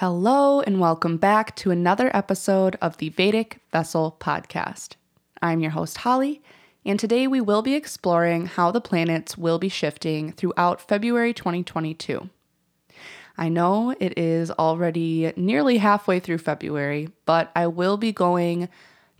Hello, 0.00 0.62
and 0.62 0.80
welcome 0.80 1.18
back 1.18 1.54
to 1.56 1.70
another 1.70 2.10
episode 2.16 2.74
of 2.80 2.96
the 2.96 3.10
Vedic 3.10 3.60
Vessel 3.70 4.16
Podcast. 4.18 4.94
I'm 5.42 5.60
your 5.60 5.72
host, 5.72 5.98
Holly, 5.98 6.40
and 6.86 6.98
today 6.98 7.26
we 7.26 7.42
will 7.42 7.60
be 7.60 7.74
exploring 7.74 8.46
how 8.46 8.70
the 8.70 8.80
planets 8.80 9.36
will 9.36 9.58
be 9.58 9.68
shifting 9.68 10.32
throughout 10.32 10.80
February 10.80 11.34
2022. 11.34 12.30
I 13.36 13.50
know 13.50 13.94
it 14.00 14.18
is 14.18 14.50
already 14.52 15.34
nearly 15.36 15.76
halfway 15.76 16.18
through 16.18 16.38
February, 16.38 17.10
but 17.26 17.52
I 17.54 17.66
will 17.66 17.98
be 17.98 18.10
going 18.10 18.70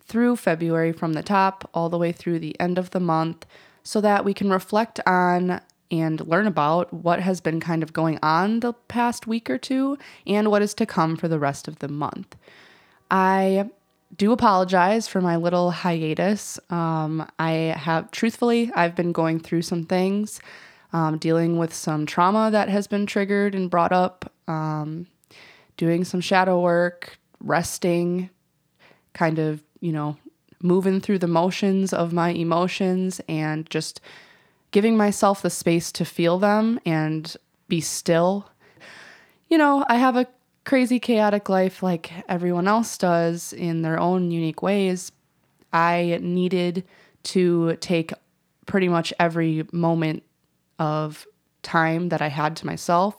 through 0.01 0.37
February 0.37 0.93
from 0.93 1.13
the 1.13 1.23
top 1.23 1.69
all 1.75 1.91
the 1.91 1.99
way 1.99 2.11
through 2.11 2.39
the 2.39 2.59
end 2.59 2.79
of 2.79 2.93
the 2.93 3.01
month 3.01 3.45
so 3.83 4.01
that 4.01 4.25
we 4.25 4.33
can 4.33 4.49
reflect 4.49 4.99
on 5.07 5.61
and 5.91 6.27
learn 6.27 6.47
about 6.47 6.93
what 6.93 7.21
has 7.21 7.41
been 7.41 7.61
kind 7.61 7.83
of 7.83 7.93
going 7.93 8.19
on 8.23 8.61
the 8.61 8.73
past 8.89 9.27
week 9.27 9.51
or 9.51 9.59
two 9.59 9.99
and 10.27 10.51
what 10.51 10.63
is 10.63 10.75
to 10.75 10.87
come 10.87 11.17
for 11.17 11.29
the 11.29 11.39
rest 11.39 11.69
of 11.69 11.79
the 11.81 11.89
month. 11.89 12.37
I 13.11 13.71
do 14.17 14.33
apologize 14.33 15.09
for 15.09 15.21
my 15.21 15.37
little 15.37 15.71
hiatus. 15.71 16.59
Um, 16.71 17.29
I 17.39 17.51
have, 17.77 18.11
truthfully, 18.11 18.71
I've 18.75 18.95
been 18.95 19.13
going 19.13 19.41
through 19.41 19.63
some 19.63 19.85
things, 19.85 20.41
um, 20.93 21.19
dealing 21.19 21.59
with 21.59 21.73
some 21.73 22.07
trauma 22.07 22.51
that 22.51 22.69
has 22.69 22.87
been 22.87 23.07
triggered 23.07 23.55
and 23.55 23.71
brought 23.71 23.93
up, 23.93 24.33
um, 24.49 25.07
doing 25.77 26.05
some 26.05 26.21
shadow 26.21 26.61
work, 26.61 27.19
resting, 27.41 28.31
kind 29.13 29.39
of, 29.39 29.63
you 29.81 29.93
know, 29.93 30.17
moving 30.63 31.01
through 31.01 31.19
the 31.19 31.27
motions 31.27 31.93
of 31.93 32.13
my 32.13 32.31
emotions 32.31 33.21
and 33.29 33.69
just 33.71 34.01
giving 34.71 34.97
myself 34.97 35.43
the 35.43 35.51
space 35.51 35.91
to 35.93 36.05
feel 36.05 36.39
them 36.39 36.79
and 36.87 37.37
be 37.69 37.81
still. 37.81 38.49
You 39.49 39.59
know, 39.59 39.85
I 39.89 39.97
have 39.97 40.17
a 40.17 40.27
crazy, 40.65 41.01
chaotic 41.01 41.49
life 41.49 41.83
like 41.83 42.13
everyone 42.29 42.69
else 42.69 42.97
does 42.97 43.53
in 43.53 43.83
their 43.83 43.99
own 43.99 44.31
unique 44.31 44.63
ways. 44.63 45.11
I 45.73 46.19
needed 46.23 46.85
to 47.25 47.77
take 47.77 48.13
pretty 48.67 48.89
much 48.89 49.13
every 49.19 49.67
moment 49.73 50.23
of 50.79 51.27
time 51.63 52.09
that 52.11 52.23
I 52.23 52.29
had 52.29 52.57
to 52.57 52.67
myself 52.67 53.17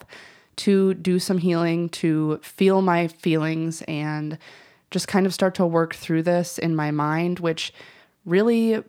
to 0.56 0.94
do 0.94 1.18
some 1.18 1.38
healing, 1.38 1.88
to 1.88 2.38
feel 2.42 2.82
my 2.82 3.08
feelings, 3.08 3.82
and 3.88 4.38
just 4.90 5.08
kind 5.08 5.26
of 5.26 5.32
start 5.32 5.54
to 5.54 5.66
work 5.66 5.94
through 5.94 6.22
this 6.22 6.58
in 6.58 6.76
my 6.76 6.90
mind, 6.90 7.40
which 7.40 7.72
really 8.26 8.82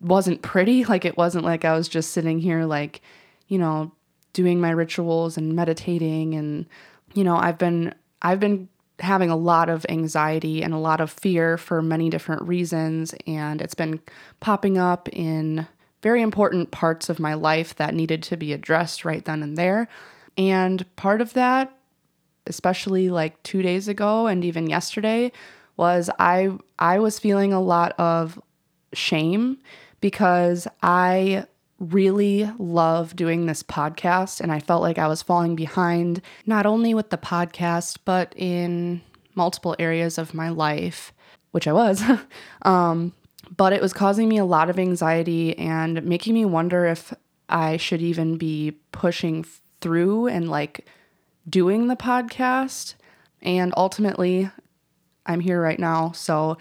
wasn't 0.00 0.42
pretty. 0.42 0.84
Like 0.88 1.04
it 1.04 1.16
wasn't 1.16 1.44
like 1.44 1.64
I 1.64 1.74
was 1.74 1.88
just 1.88 2.12
sitting 2.12 2.38
here 2.38 2.64
like, 2.64 3.00
you 3.48 3.58
know, 3.58 3.92
doing 4.32 4.60
my 4.60 4.70
rituals 4.70 5.36
and 5.36 5.54
meditating 5.54 6.34
and 6.34 6.66
you 7.14 7.24
know, 7.24 7.36
I've 7.36 7.58
been 7.58 7.94
I've 8.22 8.40
been 8.40 8.68
having 9.00 9.30
a 9.30 9.36
lot 9.36 9.68
of 9.68 9.86
anxiety 9.88 10.62
and 10.62 10.74
a 10.74 10.78
lot 10.78 11.00
of 11.00 11.10
fear 11.10 11.56
for 11.56 11.80
many 11.80 12.10
different 12.10 12.42
reasons 12.42 13.14
and 13.26 13.62
it's 13.62 13.74
been 13.74 14.00
popping 14.40 14.76
up 14.76 15.08
in 15.10 15.66
very 16.02 16.20
important 16.20 16.70
parts 16.70 17.08
of 17.08 17.20
my 17.20 17.34
life 17.34 17.74
that 17.76 17.94
needed 17.94 18.22
to 18.24 18.36
be 18.36 18.52
addressed 18.52 19.04
right 19.04 19.24
then 19.24 19.42
and 19.42 19.56
there. 19.56 19.88
And 20.36 20.84
part 20.96 21.20
of 21.20 21.32
that, 21.34 21.76
especially 22.46 23.10
like 23.10 23.42
2 23.42 23.62
days 23.62 23.88
ago 23.88 24.26
and 24.26 24.44
even 24.44 24.68
yesterday, 24.68 25.32
was 25.76 26.10
I 26.18 26.50
I 26.78 26.98
was 26.98 27.18
feeling 27.18 27.52
a 27.52 27.60
lot 27.60 27.92
of 27.98 28.40
shame 28.92 29.58
because 30.00 30.66
I 30.82 31.46
really 31.78 32.50
love 32.58 33.14
doing 33.14 33.46
this 33.46 33.62
podcast 33.62 34.40
and 34.40 34.50
I 34.50 34.58
felt 34.58 34.82
like 34.82 34.98
I 34.98 35.06
was 35.06 35.22
falling 35.22 35.54
behind 35.54 36.20
not 36.44 36.66
only 36.66 36.92
with 36.92 37.10
the 37.10 37.18
podcast 37.18 37.98
but 38.04 38.32
in 38.36 39.00
multiple 39.34 39.76
areas 39.78 40.18
of 40.18 40.34
my 40.34 40.48
life, 40.48 41.12
which 41.52 41.68
I 41.68 41.72
was. 41.72 42.02
um, 42.62 43.12
but 43.56 43.72
it 43.72 43.80
was 43.80 43.92
causing 43.92 44.28
me 44.28 44.38
a 44.38 44.44
lot 44.44 44.68
of 44.68 44.78
anxiety 44.78 45.56
and 45.56 46.02
making 46.02 46.34
me 46.34 46.44
wonder 46.44 46.84
if 46.84 47.14
I 47.48 47.76
should 47.76 48.02
even 48.02 48.36
be 48.36 48.72
pushing 48.92 49.46
through 49.80 50.26
and 50.26 50.50
like 50.50 50.86
doing 51.48 51.86
the 51.86 51.96
podcast. 51.96 52.94
And 53.40 53.72
ultimately, 53.76 54.50
I'm 55.24 55.40
here 55.40 55.62
right 55.62 55.78
now. 55.78 56.12
So 56.12 56.58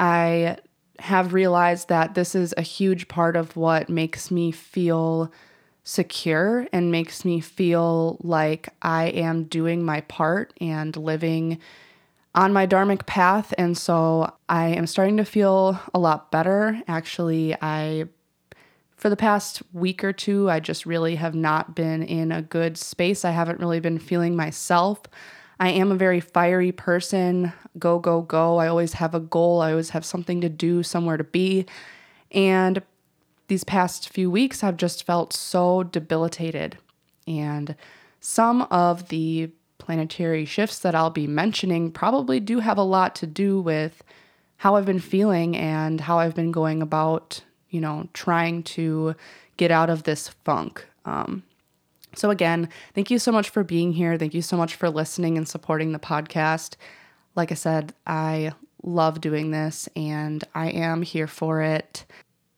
I 0.00 0.56
have 0.98 1.32
realized 1.32 1.88
that 1.88 2.14
this 2.14 2.34
is 2.34 2.54
a 2.56 2.62
huge 2.62 3.08
part 3.08 3.36
of 3.36 3.56
what 3.56 3.88
makes 3.88 4.30
me 4.30 4.50
feel 4.50 5.32
secure 5.84 6.66
and 6.72 6.92
makes 6.92 7.24
me 7.24 7.40
feel 7.40 8.18
like 8.20 8.68
I 8.82 9.06
am 9.06 9.44
doing 9.44 9.82
my 9.82 10.02
part 10.02 10.52
and 10.60 10.94
living 10.96 11.58
on 12.34 12.52
my 12.52 12.66
dharmic 12.66 13.06
path. 13.06 13.54
And 13.56 13.76
so 13.76 14.34
I 14.48 14.68
am 14.68 14.86
starting 14.86 15.16
to 15.16 15.24
feel 15.24 15.80
a 15.94 15.98
lot 15.98 16.30
better. 16.30 16.80
Actually, 16.88 17.56
I, 17.62 18.04
for 18.96 19.08
the 19.08 19.16
past 19.16 19.62
week 19.72 20.04
or 20.04 20.12
two, 20.12 20.50
I 20.50 20.60
just 20.60 20.84
really 20.84 21.14
have 21.14 21.34
not 21.34 21.74
been 21.74 22.02
in 22.02 22.32
a 22.32 22.42
good 22.42 22.76
space. 22.76 23.24
I 23.24 23.30
haven't 23.30 23.60
really 23.60 23.80
been 23.80 23.98
feeling 23.98 24.36
myself. 24.36 25.00
I 25.60 25.70
am 25.70 25.90
a 25.90 25.96
very 25.96 26.20
fiery 26.20 26.72
person. 26.72 27.52
Go, 27.78 27.98
go, 27.98 28.22
go. 28.22 28.58
I 28.58 28.68
always 28.68 28.94
have 28.94 29.14
a 29.14 29.20
goal. 29.20 29.60
I 29.60 29.70
always 29.70 29.90
have 29.90 30.04
something 30.04 30.40
to 30.40 30.48
do, 30.48 30.82
somewhere 30.82 31.16
to 31.16 31.24
be. 31.24 31.66
And 32.30 32.82
these 33.48 33.64
past 33.64 34.08
few 34.08 34.30
weeks, 34.30 34.62
I've 34.62 34.76
just 34.76 35.04
felt 35.04 35.32
so 35.32 35.82
debilitated. 35.82 36.78
And 37.26 37.74
some 38.20 38.62
of 38.62 39.08
the 39.08 39.50
planetary 39.78 40.44
shifts 40.44 40.78
that 40.80 40.94
I'll 40.94 41.10
be 41.10 41.26
mentioning 41.26 41.90
probably 41.90 42.40
do 42.40 42.60
have 42.60 42.78
a 42.78 42.82
lot 42.82 43.14
to 43.16 43.26
do 43.26 43.60
with 43.60 44.02
how 44.58 44.76
I've 44.76 44.86
been 44.86 45.00
feeling 45.00 45.56
and 45.56 46.00
how 46.00 46.18
I've 46.18 46.34
been 46.34 46.52
going 46.52 46.82
about, 46.82 47.42
you 47.70 47.80
know, 47.80 48.08
trying 48.12 48.64
to 48.64 49.14
get 49.56 49.70
out 49.70 49.88
of 49.88 50.02
this 50.02 50.28
funk. 50.44 50.86
Um, 51.04 51.42
so, 52.14 52.30
again, 52.30 52.68
thank 52.94 53.10
you 53.10 53.18
so 53.18 53.32
much 53.32 53.50
for 53.50 53.62
being 53.62 53.92
here. 53.92 54.16
Thank 54.16 54.34
you 54.34 54.42
so 54.42 54.56
much 54.56 54.74
for 54.74 54.90
listening 54.90 55.36
and 55.36 55.46
supporting 55.46 55.92
the 55.92 55.98
podcast. 55.98 56.76
Like 57.34 57.52
I 57.52 57.54
said, 57.54 57.94
I 58.06 58.52
love 58.82 59.20
doing 59.20 59.50
this 59.50 59.88
and 59.96 60.42
I 60.54 60.68
am 60.70 61.02
here 61.02 61.26
for 61.26 61.62
it. 61.62 62.04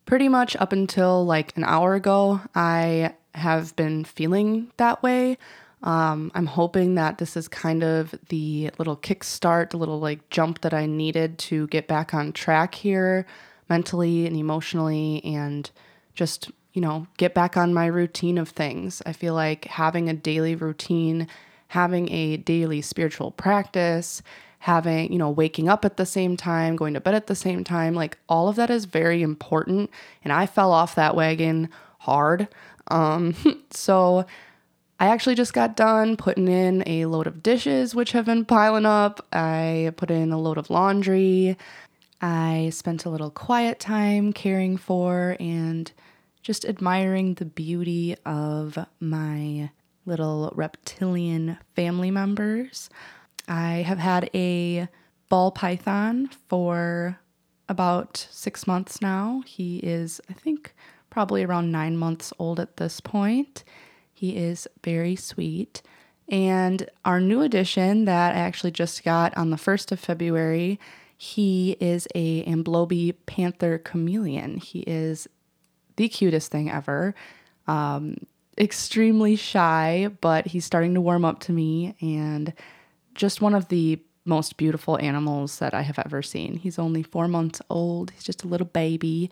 Pretty 0.07 0.29
much 0.29 0.57
up 0.57 0.73
until 0.73 1.25
like 1.25 1.57
an 1.57 1.65
hour 1.65 1.95
ago, 1.95 2.41
I 2.55 3.15
have 3.35 3.75
been 3.77 4.05
feeling 4.05 4.73
that 4.77 5.03
way. 5.03 5.39
Um, 5.83 6.31
I'm 6.35 6.47
hoping 6.47 6.97
that 6.97 7.19
this 7.19 7.37
is 7.37 7.49
kind 7.49 7.83
of 7.83 8.15
the 8.29 8.71
little 8.79 8.97
kickstart, 8.97 9.71
the 9.71 9.79
little 9.79 9.99
like 9.99 10.29
jump 10.29 10.61
that 10.61 10.75
I 10.75 10.87
needed 10.87 11.39
to 11.39 11.67
get 11.69 11.89
back 11.89 12.13
on 12.13 12.33
track 12.33 12.75
here 12.75 13.27
mentally 13.69 14.27
and 14.27 14.37
emotionally 14.37 15.25
and 15.25 15.71
just 16.15 16.51
you 16.73 16.81
know, 16.81 17.07
get 17.17 17.35
back 17.35 17.57
on 17.57 17.75
my 17.75 17.87
routine 17.87 18.39
of 18.39 18.49
things. 18.51 19.03
I 19.07 19.13
feel 19.13 19.35
like 19.35 19.65
having 19.67 20.09
a 20.09 20.15
daily 20.15 20.55
routine, 20.55 21.27
having 21.69 22.11
a 22.11 22.37
daily 22.37 22.81
spiritual 22.81 23.33
practice, 23.33 24.23
having, 24.61 25.13
you 25.13 25.19
know, 25.19 25.31
waking 25.31 25.69
up 25.69 25.85
at 25.85 25.97
the 25.97 26.07
same 26.07 26.37
time, 26.37 26.77
going 26.77 26.95
to 26.95 27.01
bed 27.01 27.15
at 27.15 27.27
the 27.27 27.35
same 27.35 27.65
time, 27.65 27.95
like 27.95 28.19
all 28.29 28.49
of 28.49 28.57
that 28.57 28.71
is 28.71 28.85
very 28.85 29.23
important. 29.23 29.91
And 30.23 30.33
I 30.33 30.47
fell 30.47 30.71
off 30.73 30.95
that 30.95 31.17
wagon 31.17 31.69
hard. 31.99 32.49
Um, 32.89 33.35
so 33.71 34.27
I 35.01 35.07
actually 35.07 35.35
just 35.35 35.55
got 35.55 35.77
done 35.77 36.17
putting 36.17 36.47
in 36.47 36.83
a 36.87 37.07
load 37.07 37.27
of 37.27 37.43
dishes, 37.43 37.95
which 37.95 38.13
have 38.13 38.27
been 38.27 38.45
piling 38.45 38.85
up. 38.85 39.27
I 39.33 39.93
put 39.97 40.11
in 40.11 40.31
a 40.31 40.39
load 40.39 40.59
of 40.59 40.69
laundry. 40.69 41.57
I 42.21 42.69
spent 42.71 43.07
a 43.07 43.11
little 43.11 43.31
quiet 43.31 43.81
time 43.81 44.35
caring 44.35 44.77
for 44.77 45.37
and 45.41 45.91
just 46.43 46.65
admiring 46.65 47.35
the 47.35 47.45
beauty 47.45 48.17
of 48.25 48.79
my 48.99 49.71
little 50.07 50.53
reptilian 50.55 51.59
family 51.75 52.11
members. 52.11 52.91
I 53.49 53.85
have 53.87 53.99
had 53.99 54.31
a 54.35 54.89
ball 55.29 55.51
python 55.51 56.31
for 56.49 57.19
about 57.69 58.27
six 58.31 58.67
months 58.67 59.01
now. 59.01 59.43
He 59.47 59.79
is, 59.79 60.21
I 60.29 60.33
think, 60.33 60.75
probably 61.09 61.45
around 61.45 61.71
nine 61.71 61.97
months 61.97 62.33
old 62.39 62.59
at 62.59 62.77
this 62.77 63.01
point. 63.01 63.65
He 64.13 64.37
is 64.37 64.67
very 64.85 65.17
sweet. 65.17 65.83
And 66.29 66.89
our 67.05 67.21
new 67.21 67.43
addition 67.43 68.05
that 68.05 68.37
I 68.37 68.39
actually 68.39 68.71
just 68.71 69.03
got 69.05 69.37
on 69.37 69.51
the 69.51 69.57
1st 69.57 69.93
of 69.93 70.01
February, 70.01 70.79
he 71.17 71.77
is 71.81 72.07
a 72.15 72.45
Ambilobe 72.45 73.15
panther 73.27 73.79
chameleon. 73.79 74.59
He 74.59 74.81
is 74.81 75.29
the 75.97 76.09
cutest 76.09 76.51
thing 76.51 76.71
ever. 76.71 77.15
Um, 77.67 78.17
extremely 78.59 79.37
shy, 79.37 80.11
but 80.21 80.47
he's 80.47 80.65
starting 80.65 80.95
to 80.95 81.01
warm 81.01 81.25
up 81.25 81.41
to 81.41 81.53
me 81.53 81.95
and 82.01 82.53
just 83.15 83.41
one 83.41 83.55
of 83.55 83.69
the 83.69 83.99
most 84.25 84.57
beautiful 84.57 84.99
animals 84.99 85.59
that 85.59 85.75
I 85.75 85.83
have 85.83 85.99
ever 85.99 86.23
seen. 86.23 86.57
He's 86.57 86.79
only 86.79 87.03
four 87.03 87.27
months 87.27 87.61
old, 87.71 88.11
he's 88.11 88.25
just 88.25 88.45
a 88.45 88.49
little 88.49 88.67
baby. 88.67 89.31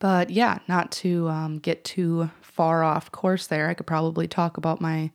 But 0.00 0.30
yeah, 0.30 0.58
not 0.68 0.92
to 0.92 1.28
um, 1.28 1.58
get 1.58 1.84
too 1.84 2.30
far 2.40 2.82
off 2.82 3.10
course 3.12 3.46
there, 3.46 3.68
I 3.68 3.74
could 3.74 3.86
probably 3.86 4.28
talk 4.28 4.56
about 4.56 4.80
my 4.80 5.10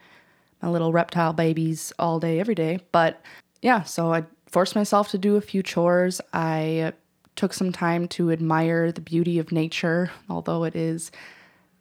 my 0.61 0.69
little 0.69 0.93
reptile 0.93 1.33
babies 1.33 1.91
all 1.99 2.21
day, 2.21 2.39
every 2.39 2.55
day. 2.55 2.79
But 2.93 3.21
yeah, 3.61 3.83
so 3.83 4.13
I 4.13 4.23
forced 4.47 4.75
myself 4.75 5.09
to 5.09 5.17
do 5.17 5.35
a 5.35 5.41
few 5.41 5.61
chores. 5.61 6.21
I 6.31 6.93
took 7.35 7.53
some 7.53 7.71
time 7.71 8.07
to 8.09 8.31
admire 8.31 8.91
the 8.91 9.01
beauty 9.01 9.39
of 9.39 9.51
nature, 9.51 10.11
although 10.29 10.63
it 10.63 10.75
is 10.75 11.11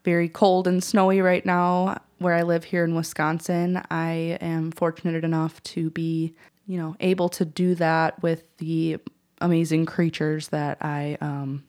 very 0.04 0.28
cold 0.28 0.66
and 0.66 0.82
snowy 0.82 1.20
right 1.20 1.44
now 1.44 2.00
where 2.18 2.34
I 2.34 2.42
live 2.42 2.64
here 2.64 2.84
in 2.84 2.94
Wisconsin. 2.94 3.82
I 3.90 4.38
am 4.40 4.70
fortunate 4.70 5.24
enough 5.24 5.62
to 5.64 5.90
be, 5.90 6.34
you 6.66 6.78
know, 6.78 6.96
able 7.00 7.28
to 7.30 7.44
do 7.44 7.74
that 7.76 8.20
with 8.22 8.44
the 8.58 8.98
amazing 9.40 9.86
creatures 9.86 10.48
that 10.48 10.78
I 10.80 11.18
um, 11.20 11.64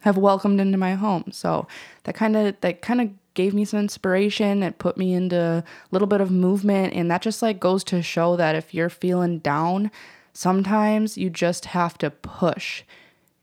have 0.00 0.16
welcomed 0.16 0.60
into 0.60 0.78
my 0.78 0.94
home. 0.94 1.24
So 1.32 1.66
that 2.04 2.14
kind 2.14 2.36
of 2.36 2.60
that 2.60 2.82
kind 2.82 3.00
of 3.00 3.10
gave 3.34 3.52
me 3.52 3.64
some 3.64 3.80
inspiration. 3.80 4.62
It 4.62 4.78
put 4.78 4.96
me 4.96 5.12
into 5.12 5.36
a 5.36 5.64
little 5.90 6.08
bit 6.08 6.20
of 6.20 6.30
movement, 6.30 6.94
and 6.94 7.10
that 7.10 7.22
just 7.22 7.42
like 7.42 7.60
goes 7.60 7.84
to 7.84 8.02
show 8.02 8.36
that 8.36 8.54
if 8.54 8.72
you're 8.72 8.88
feeling 8.88 9.40
down, 9.40 9.90
sometimes 10.32 11.18
you 11.18 11.30
just 11.30 11.66
have 11.66 11.98
to 11.98 12.10
push 12.10 12.82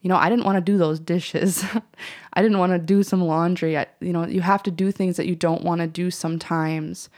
you 0.03 0.09
know, 0.09 0.17
I 0.17 0.29
didn't 0.29 0.45
want 0.45 0.57
to 0.57 0.61
do 0.71 0.77
those 0.77 0.99
dishes. 0.99 1.65
I 2.33 2.41
didn't 2.41 2.59
want 2.59 2.73
to 2.73 2.77
do 2.77 3.03
some 3.03 3.23
laundry. 3.23 3.77
I, 3.77 3.87
you 4.01 4.11
know, 4.11 4.27
you 4.27 4.41
have 4.41 4.61
to 4.63 4.71
do 4.71 4.91
things 4.91 5.15
that 5.15 5.27
you 5.27 5.35
don't 5.35 5.63
want 5.63 5.79
to 5.79 5.87
do 5.87 6.11
sometimes 6.11 7.09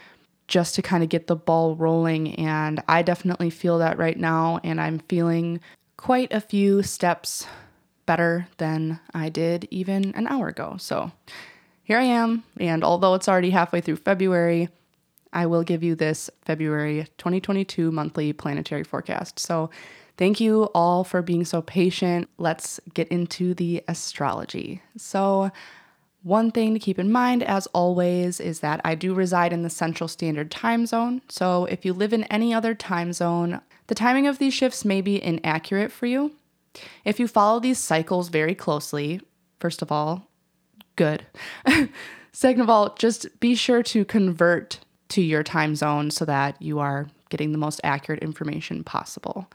just 0.47 0.75
to 0.75 0.83
kind 0.83 1.01
of 1.01 1.09
get 1.09 1.25
the 1.25 1.35
ball 1.35 1.75
rolling. 1.75 2.35
And 2.35 2.83
I 2.87 3.01
definitely 3.01 3.49
feel 3.49 3.79
that 3.79 3.97
right 3.97 4.17
now. 4.17 4.59
And 4.63 4.79
I'm 4.79 4.99
feeling 4.99 5.59
quite 5.97 6.31
a 6.31 6.39
few 6.39 6.83
steps 6.83 7.47
better 8.05 8.47
than 8.57 8.99
I 9.15 9.29
did 9.29 9.67
even 9.71 10.13
an 10.13 10.27
hour 10.27 10.47
ago. 10.49 10.75
So 10.79 11.11
here 11.81 11.97
I 11.97 12.03
am. 12.03 12.43
And 12.59 12.83
although 12.83 13.15
it's 13.15 13.27
already 13.27 13.49
halfway 13.49 13.81
through 13.81 13.95
February, 13.95 14.69
I 15.33 15.47
will 15.47 15.63
give 15.63 15.81
you 15.81 15.95
this 15.95 16.29
February 16.45 17.07
2022 17.17 17.91
monthly 17.91 18.31
planetary 18.31 18.83
forecast. 18.83 19.39
So 19.39 19.71
Thank 20.17 20.39
you 20.39 20.69
all 20.73 21.03
for 21.03 21.21
being 21.21 21.43
so 21.43 21.61
patient. 21.61 22.29
Let's 22.37 22.79
get 22.93 23.07
into 23.09 23.53
the 23.53 23.83
astrology. 23.87 24.81
So, 24.97 25.51
one 26.23 26.49
thing 26.49 26.73
to 26.73 26.79
keep 26.79 26.97
in 26.97 27.11
mind, 27.11 27.43
as 27.43 27.67
always, 27.67 28.39
is 28.39 28.61
that 28.61 28.81
I 28.83 28.95
do 28.95 29.13
reside 29.13 29.53
in 29.53 29.61
the 29.61 29.69
Central 29.69 30.07
Standard 30.07 30.49
Time 30.49 30.85
Zone. 30.85 31.21
So, 31.29 31.65
if 31.65 31.85
you 31.85 31.93
live 31.93 32.13
in 32.13 32.23
any 32.25 32.53
other 32.53 32.73
time 32.73 33.13
zone, 33.13 33.61
the 33.87 33.95
timing 33.95 34.25
of 34.25 34.39
these 34.39 34.53
shifts 34.53 34.85
may 34.85 35.01
be 35.01 35.21
inaccurate 35.21 35.91
for 35.91 36.05
you. 36.05 36.31
If 37.03 37.19
you 37.19 37.27
follow 37.27 37.59
these 37.59 37.77
cycles 37.77 38.29
very 38.29 38.55
closely, 38.55 39.21
first 39.59 39.81
of 39.81 39.91
all, 39.91 40.27
good. 40.95 41.25
Second 42.31 42.61
of 42.61 42.69
all, 42.69 42.95
just 42.95 43.39
be 43.39 43.55
sure 43.55 43.83
to 43.83 44.03
convert 44.03 44.79
to 45.09 45.21
your 45.21 45.43
time 45.43 45.75
zone 45.75 46.09
so 46.11 46.25
that 46.25 46.61
you 46.61 46.79
are 46.79 47.07
getting 47.29 47.51
the 47.51 47.57
most 47.57 47.79
accurate 47.83 48.23
information 48.23 48.83
possible. 48.83 49.47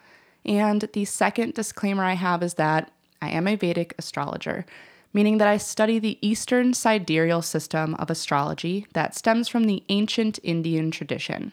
And 0.44 0.88
the 0.92 1.04
second 1.04 1.54
disclaimer 1.54 2.04
I 2.04 2.14
have 2.14 2.42
is 2.42 2.54
that 2.54 2.90
I 3.20 3.31
am 3.31 3.46
a 3.46 3.56
Vedic 3.56 3.94
astrologer, 3.98 4.64
meaning 5.12 5.38
that 5.38 5.48
I 5.48 5.56
study 5.56 5.98
the 5.98 6.19
Eastern 6.26 6.72
sidereal 6.72 7.42
system 7.42 7.94
of 7.96 8.10
astrology 8.10 8.87
that 8.94 9.14
stems 9.14 9.48
from 9.48 9.64
the 9.64 9.82
ancient 9.88 10.38
Indian 10.42 10.90
tradition. 10.90 11.52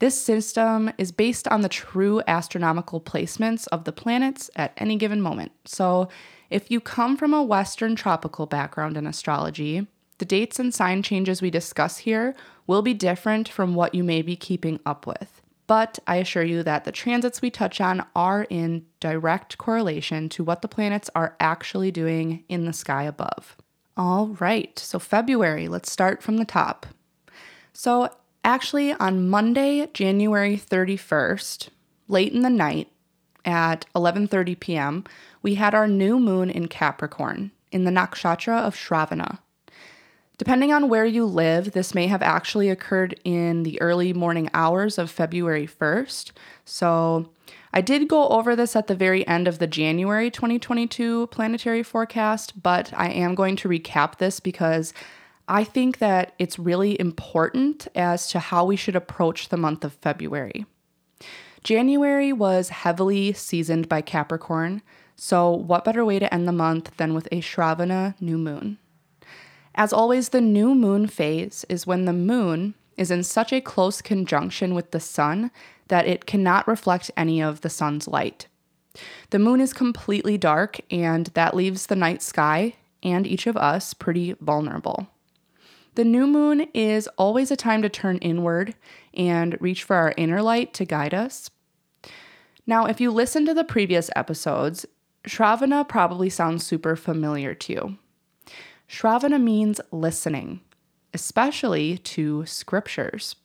This 0.00 0.20
system 0.20 0.90
is 0.96 1.12
based 1.12 1.46
on 1.48 1.60
the 1.60 1.68
true 1.68 2.22
astronomical 2.26 3.00
placements 3.00 3.68
of 3.70 3.84
the 3.84 3.92
planets 3.92 4.50
at 4.56 4.72
any 4.78 4.96
given 4.96 5.20
moment. 5.20 5.52
So, 5.66 6.08
if 6.48 6.70
you 6.70 6.80
come 6.80 7.16
from 7.16 7.32
a 7.32 7.42
Western 7.44 7.94
tropical 7.94 8.46
background 8.46 8.96
in 8.96 9.06
astrology, 9.06 9.86
the 10.18 10.24
dates 10.24 10.58
and 10.58 10.74
sign 10.74 11.02
changes 11.02 11.40
we 11.40 11.50
discuss 11.50 11.98
here 11.98 12.34
will 12.66 12.82
be 12.82 12.94
different 12.94 13.48
from 13.48 13.74
what 13.74 13.94
you 13.94 14.02
may 14.02 14.20
be 14.22 14.36
keeping 14.36 14.80
up 14.84 15.06
with 15.06 15.39
but 15.70 16.00
I 16.04 16.16
assure 16.16 16.42
you 16.42 16.64
that 16.64 16.82
the 16.82 16.90
transits 16.90 17.40
we 17.40 17.48
touch 17.48 17.80
on 17.80 18.04
are 18.16 18.44
in 18.50 18.86
direct 18.98 19.56
correlation 19.56 20.28
to 20.30 20.42
what 20.42 20.62
the 20.62 20.68
planets 20.68 21.08
are 21.14 21.36
actually 21.38 21.92
doing 21.92 22.42
in 22.48 22.64
the 22.64 22.72
sky 22.72 23.04
above. 23.04 23.56
All 23.96 24.36
right, 24.40 24.76
so 24.80 24.98
February, 24.98 25.68
let's 25.68 25.92
start 25.92 26.24
from 26.24 26.38
the 26.38 26.44
top. 26.44 26.86
So, 27.72 28.10
actually, 28.42 28.94
on 28.94 29.28
Monday, 29.28 29.86
January 29.94 30.56
31st, 30.56 31.68
late 32.08 32.32
in 32.32 32.42
the 32.42 32.50
night 32.50 32.88
at 33.44 33.86
11:30 33.94 34.58
p.m., 34.58 35.04
we 35.40 35.54
had 35.54 35.72
our 35.72 35.86
new 35.86 36.18
moon 36.18 36.50
in 36.50 36.66
Capricorn 36.66 37.52
in 37.70 37.84
the 37.84 37.92
nakshatra 37.92 38.58
of 38.60 38.74
Shravana. 38.74 39.38
Depending 40.40 40.72
on 40.72 40.88
where 40.88 41.04
you 41.04 41.26
live, 41.26 41.72
this 41.72 41.94
may 41.94 42.06
have 42.06 42.22
actually 42.22 42.70
occurred 42.70 43.14
in 43.24 43.62
the 43.62 43.78
early 43.82 44.14
morning 44.14 44.48
hours 44.54 44.96
of 44.96 45.10
February 45.10 45.66
1st. 45.66 46.30
So, 46.64 47.28
I 47.74 47.82
did 47.82 48.08
go 48.08 48.26
over 48.28 48.56
this 48.56 48.74
at 48.74 48.86
the 48.86 48.94
very 48.94 49.26
end 49.26 49.46
of 49.46 49.58
the 49.58 49.66
January 49.66 50.30
2022 50.30 51.26
planetary 51.26 51.82
forecast, 51.82 52.62
but 52.62 52.90
I 52.96 53.10
am 53.10 53.34
going 53.34 53.54
to 53.56 53.68
recap 53.68 54.16
this 54.16 54.40
because 54.40 54.94
I 55.46 55.62
think 55.62 55.98
that 55.98 56.32
it's 56.38 56.58
really 56.58 56.98
important 56.98 57.86
as 57.94 58.26
to 58.30 58.38
how 58.38 58.64
we 58.64 58.76
should 58.76 58.96
approach 58.96 59.50
the 59.50 59.58
month 59.58 59.84
of 59.84 59.92
February. 59.92 60.64
January 61.64 62.32
was 62.32 62.70
heavily 62.70 63.34
seasoned 63.34 63.90
by 63.90 64.00
Capricorn, 64.00 64.80
so 65.16 65.50
what 65.50 65.84
better 65.84 66.02
way 66.02 66.18
to 66.18 66.32
end 66.32 66.48
the 66.48 66.52
month 66.52 66.96
than 66.96 67.12
with 67.12 67.28
a 67.30 67.42
Shravana 67.42 68.18
new 68.22 68.38
moon? 68.38 68.78
As 69.74 69.92
always, 69.92 70.30
the 70.30 70.40
new 70.40 70.74
moon 70.74 71.06
phase 71.06 71.64
is 71.68 71.86
when 71.86 72.04
the 72.04 72.12
moon 72.12 72.74
is 72.96 73.10
in 73.10 73.22
such 73.22 73.52
a 73.52 73.60
close 73.60 74.02
conjunction 74.02 74.74
with 74.74 74.90
the 74.90 75.00
sun 75.00 75.50
that 75.88 76.06
it 76.06 76.26
cannot 76.26 76.68
reflect 76.68 77.10
any 77.16 77.40
of 77.40 77.60
the 77.62 77.70
sun's 77.70 78.06
light. 78.06 78.46
The 79.30 79.38
moon 79.38 79.60
is 79.60 79.72
completely 79.72 80.36
dark, 80.36 80.80
and 80.90 81.26
that 81.28 81.54
leaves 81.54 81.86
the 81.86 81.96
night 81.96 82.22
sky 82.22 82.74
and 83.02 83.26
each 83.26 83.46
of 83.46 83.56
us 83.56 83.94
pretty 83.94 84.34
vulnerable. 84.40 85.08
The 85.94 86.04
new 86.04 86.26
moon 86.26 86.68
is 86.74 87.08
always 87.16 87.50
a 87.50 87.56
time 87.56 87.82
to 87.82 87.88
turn 87.88 88.18
inward 88.18 88.74
and 89.14 89.56
reach 89.60 89.82
for 89.82 89.96
our 89.96 90.14
inner 90.16 90.42
light 90.42 90.72
to 90.74 90.84
guide 90.84 91.14
us. 91.14 91.50
Now, 92.66 92.86
if 92.86 93.00
you 93.00 93.10
listen 93.10 93.46
to 93.46 93.54
the 93.54 93.64
previous 93.64 94.10
episodes, 94.14 94.86
Shravana 95.24 95.88
probably 95.88 96.30
sounds 96.30 96.64
super 96.64 96.94
familiar 96.94 97.54
to 97.54 97.72
you. 97.72 97.98
Shravana 98.90 99.40
means 99.40 99.80
listening, 99.92 100.62
especially 101.14 101.98
to 101.98 102.44
scriptures. 102.44 103.36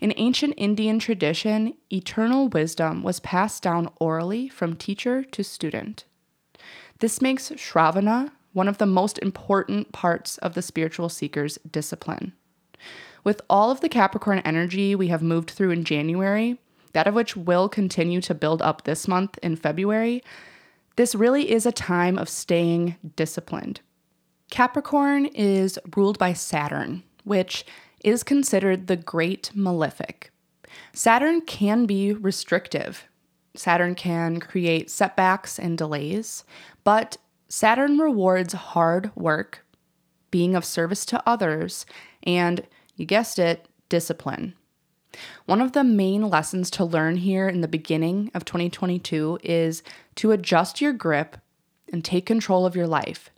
In 0.00 0.12
ancient 0.16 0.52
Indian 0.58 0.98
tradition, 0.98 1.74
eternal 1.90 2.48
wisdom 2.48 3.02
was 3.02 3.18
passed 3.20 3.62
down 3.62 3.88
orally 3.98 4.50
from 4.50 4.76
teacher 4.76 5.24
to 5.24 5.42
student. 5.42 6.04
This 6.98 7.22
makes 7.22 7.50
Shravana 7.52 8.32
one 8.52 8.68
of 8.68 8.76
the 8.76 8.84
most 8.84 9.18
important 9.20 9.92
parts 9.92 10.36
of 10.38 10.52
the 10.52 10.62
spiritual 10.62 11.08
seeker's 11.08 11.58
discipline. 11.70 12.34
With 13.24 13.40
all 13.48 13.70
of 13.70 13.80
the 13.80 13.88
Capricorn 13.88 14.40
energy 14.40 14.94
we 14.94 15.08
have 15.08 15.22
moved 15.22 15.50
through 15.50 15.70
in 15.70 15.84
January, 15.84 16.58
that 16.92 17.06
of 17.06 17.14
which 17.14 17.34
will 17.34 17.70
continue 17.70 18.20
to 18.20 18.34
build 18.34 18.60
up 18.60 18.84
this 18.84 19.08
month 19.08 19.38
in 19.42 19.56
February, 19.56 20.22
this 20.96 21.14
really 21.14 21.50
is 21.50 21.64
a 21.64 21.72
time 21.72 22.18
of 22.18 22.28
staying 22.28 22.96
disciplined. 23.16 23.80
Capricorn 24.56 25.26
is 25.26 25.78
ruled 25.94 26.18
by 26.18 26.32
Saturn, 26.32 27.02
which 27.24 27.66
is 28.02 28.22
considered 28.22 28.86
the 28.86 28.96
great 28.96 29.50
malefic. 29.54 30.32
Saturn 30.94 31.42
can 31.42 31.84
be 31.84 32.14
restrictive. 32.14 33.04
Saturn 33.54 33.94
can 33.94 34.40
create 34.40 34.90
setbacks 34.90 35.58
and 35.58 35.76
delays, 35.76 36.42
but 36.84 37.18
Saturn 37.50 37.98
rewards 37.98 38.54
hard 38.54 39.14
work, 39.14 39.62
being 40.30 40.56
of 40.56 40.64
service 40.64 41.04
to 41.04 41.22
others, 41.28 41.84
and, 42.22 42.66
you 42.94 43.04
guessed 43.04 43.38
it, 43.38 43.68
discipline. 43.90 44.54
One 45.44 45.60
of 45.60 45.72
the 45.72 45.84
main 45.84 46.30
lessons 46.30 46.70
to 46.70 46.84
learn 46.86 47.18
here 47.18 47.46
in 47.46 47.60
the 47.60 47.68
beginning 47.68 48.30
of 48.32 48.46
2022 48.46 49.38
is 49.42 49.82
to 50.14 50.32
adjust 50.32 50.80
your 50.80 50.94
grip 50.94 51.36
and 51.92 52.02
take 52.02 52.24
control 52.24 52.64
of 52.64 52.74
your 52.74 52.86
life 52.86 53.30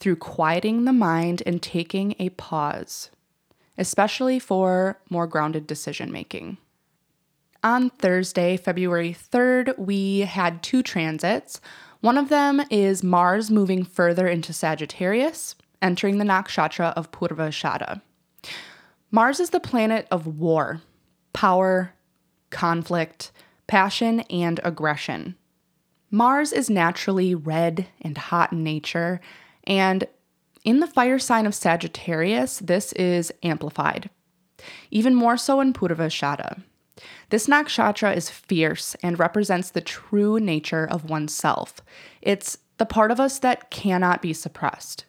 through 0.00 0.16
quieting 0.16 0.84
the 0.84 0.92
mind 0.92 1.42
and 1.46 1.62
taking 1.62 2.14
a 2.18 2.30
pause, 2.30 3.10
especially 3.78 4.38
for 4.38 4.98
more 5.10 5.26
grounded 5.26 5.66
decision 5.66 6.10
making. 6.10 6.56
On 7.62 7.90
Thursday, 7.90 8.56
February 8.56 9.14
3rd, 9.14 9.78
we 9.78 10.20
had 10.20 10.62
two 10.62 10.82
transits. 10.82 11.60
One 12.00 12.16
of 12.16 12.30
them 12.30 12.62
is 12.70 13.04
Mars 13.04 13.50
moving 13.50 13.84
further 13.84 14.26
into 14.26 14.54
Sagittarius, 14.54 15.54
entering 15.82 16.16
the 16.16 16.24
nakshatra 16.24 16.94
of 16.94 17.12
Purvashada. 17.12 18.00
Mars 19.10 19.40
is 19.40 19.50
the 19.50 19.60
planet 19.60 20.06
of 20.10 20.26
war, 20.26 20.80
power, 21.34 21.92
conflict, 22.48 23.30
passion, 23.66 24.20
and 24.30 24.60
aggression. 24.64 25.36
Mars 26.10 26.52
is 26.52 26.70
naturally 26.70 27.34
red 27.34 27.86
and 28.00 28.16
hot 28.16 28.52
in 28.52 28.64
nature, 28.64 29.20
and 29.70 30.06
in 30.64 30.80
the 30.80 30.86
fire 30.86 31.18
sign 31.18 31.46
of 31.46 31.54
Sagittarius, 31.54 32.58
this 32.58 32.92
is 32.92 33.32
amplified. 33.42 34.10
even 34.90 35.14
more 35.14 35.38
so 35.38 35.58
in 35.60 35.72
Purvashada. 35.72 36.62
This 37.30 37.46
nakshatra 37.46 38.14
is 38.14 38.28
fierce 38.28 38.94
and 39.02 39.18
represents 39.18 39.70
the 39.70 39.80
true 39.80 40.38
nature 40.38 40.86
of 40.86 41.08
oneself. 41.08 41.80
It's 42.20 42.58
the 42.76 42.84
part 42.84 43.10
of 43.10 43.18
us 43.18 43.38
that 43.38 43.70
cannot 43.70 44.20
be 44.20 44.34
suppressed. 44.34 45.06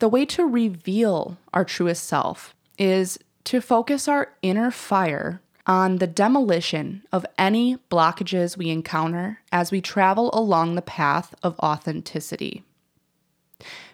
The 0.00 0.08
way 0.08 0.24
to 0.26 0.44
reveal 0.44 1.38
our 1.54 1.64
truest 1.64 2.04
self 2.04 2.54
is 2.78 3.16
to 3.44 3.60
focus 3.60 4.08
our 4.08 4.32
inner 4.42 4.72
fire 4.72 5.40
on 5.66 5.96
the 5.96 6.06
demolition 6.08 7.04
of 7.12 7.26
any 7.36 7.76
blockages 7.90 8.56
we 8.56 8.70
encounter 8.70 9.40
as 9.52 9.70
we 9.70 9.80
travel 9.80 10.30
along 10.32 10.74
the 10.74 10.82
path 10.82 11.32
of 11.44 11.56
authenticity. 11.60 12.64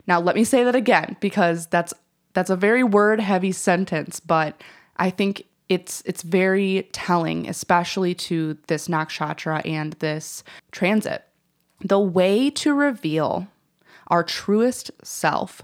Now, 0.06 0.20
let 0.20 0.36
me 0.36 0.44
say 0.44 0.64
that 0.64 0.74
again 0.74 1.16
because 1.20 1.66
that's 1.66 1.94
that's 2.34 2.50
a 2.50 2.56
very 2.56 2.82
word 2.82 3.20
heavy 3.20 3.52
sentence, 3.52 4.20
but 4.20 4.60
I 4.96 5.10
think 5.10 5.46
it's 5.68 6.02
it's 6.04 6.22
very 6.22 6.88
telling, 6.92 7.48
especially 7.48 8.14
to 8.14 8.58
this 8.66 8.88
nakshatra 8.88 9.66
and 9.66 9.94
this 9.94 10.44
transit. 10.72 11.24
The 11.80 12.00
way 12.00 12.50
to 12.50 12.74
reveal 12.74 13.48
our 14.08 14.22
truest 14.22 14.90
self 15.02 15.62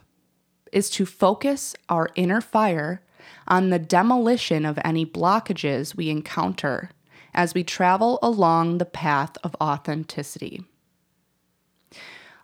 is 0.72 0.88
to 0.90 1.04
focus 1.04 1.74
our 1.88 2.10
inner 2.14 2.40
fire 2.40 3.02
on 3.46 3.70
the 3.70 3.78
demolition 3.78 4.64
of 4.64 4.78
any 4.84 5.04
blockages 5.04 5.94
we 5.94 6.08
encounter 6.08 6.90
as 7.34 7.54
we 7.54 7.64
travel 7.64 8.18
along 8.22 8.78
the 8.78 8.84
path 8.84 9.36
of 9.44 9.54
authenticity. 9.60 10.64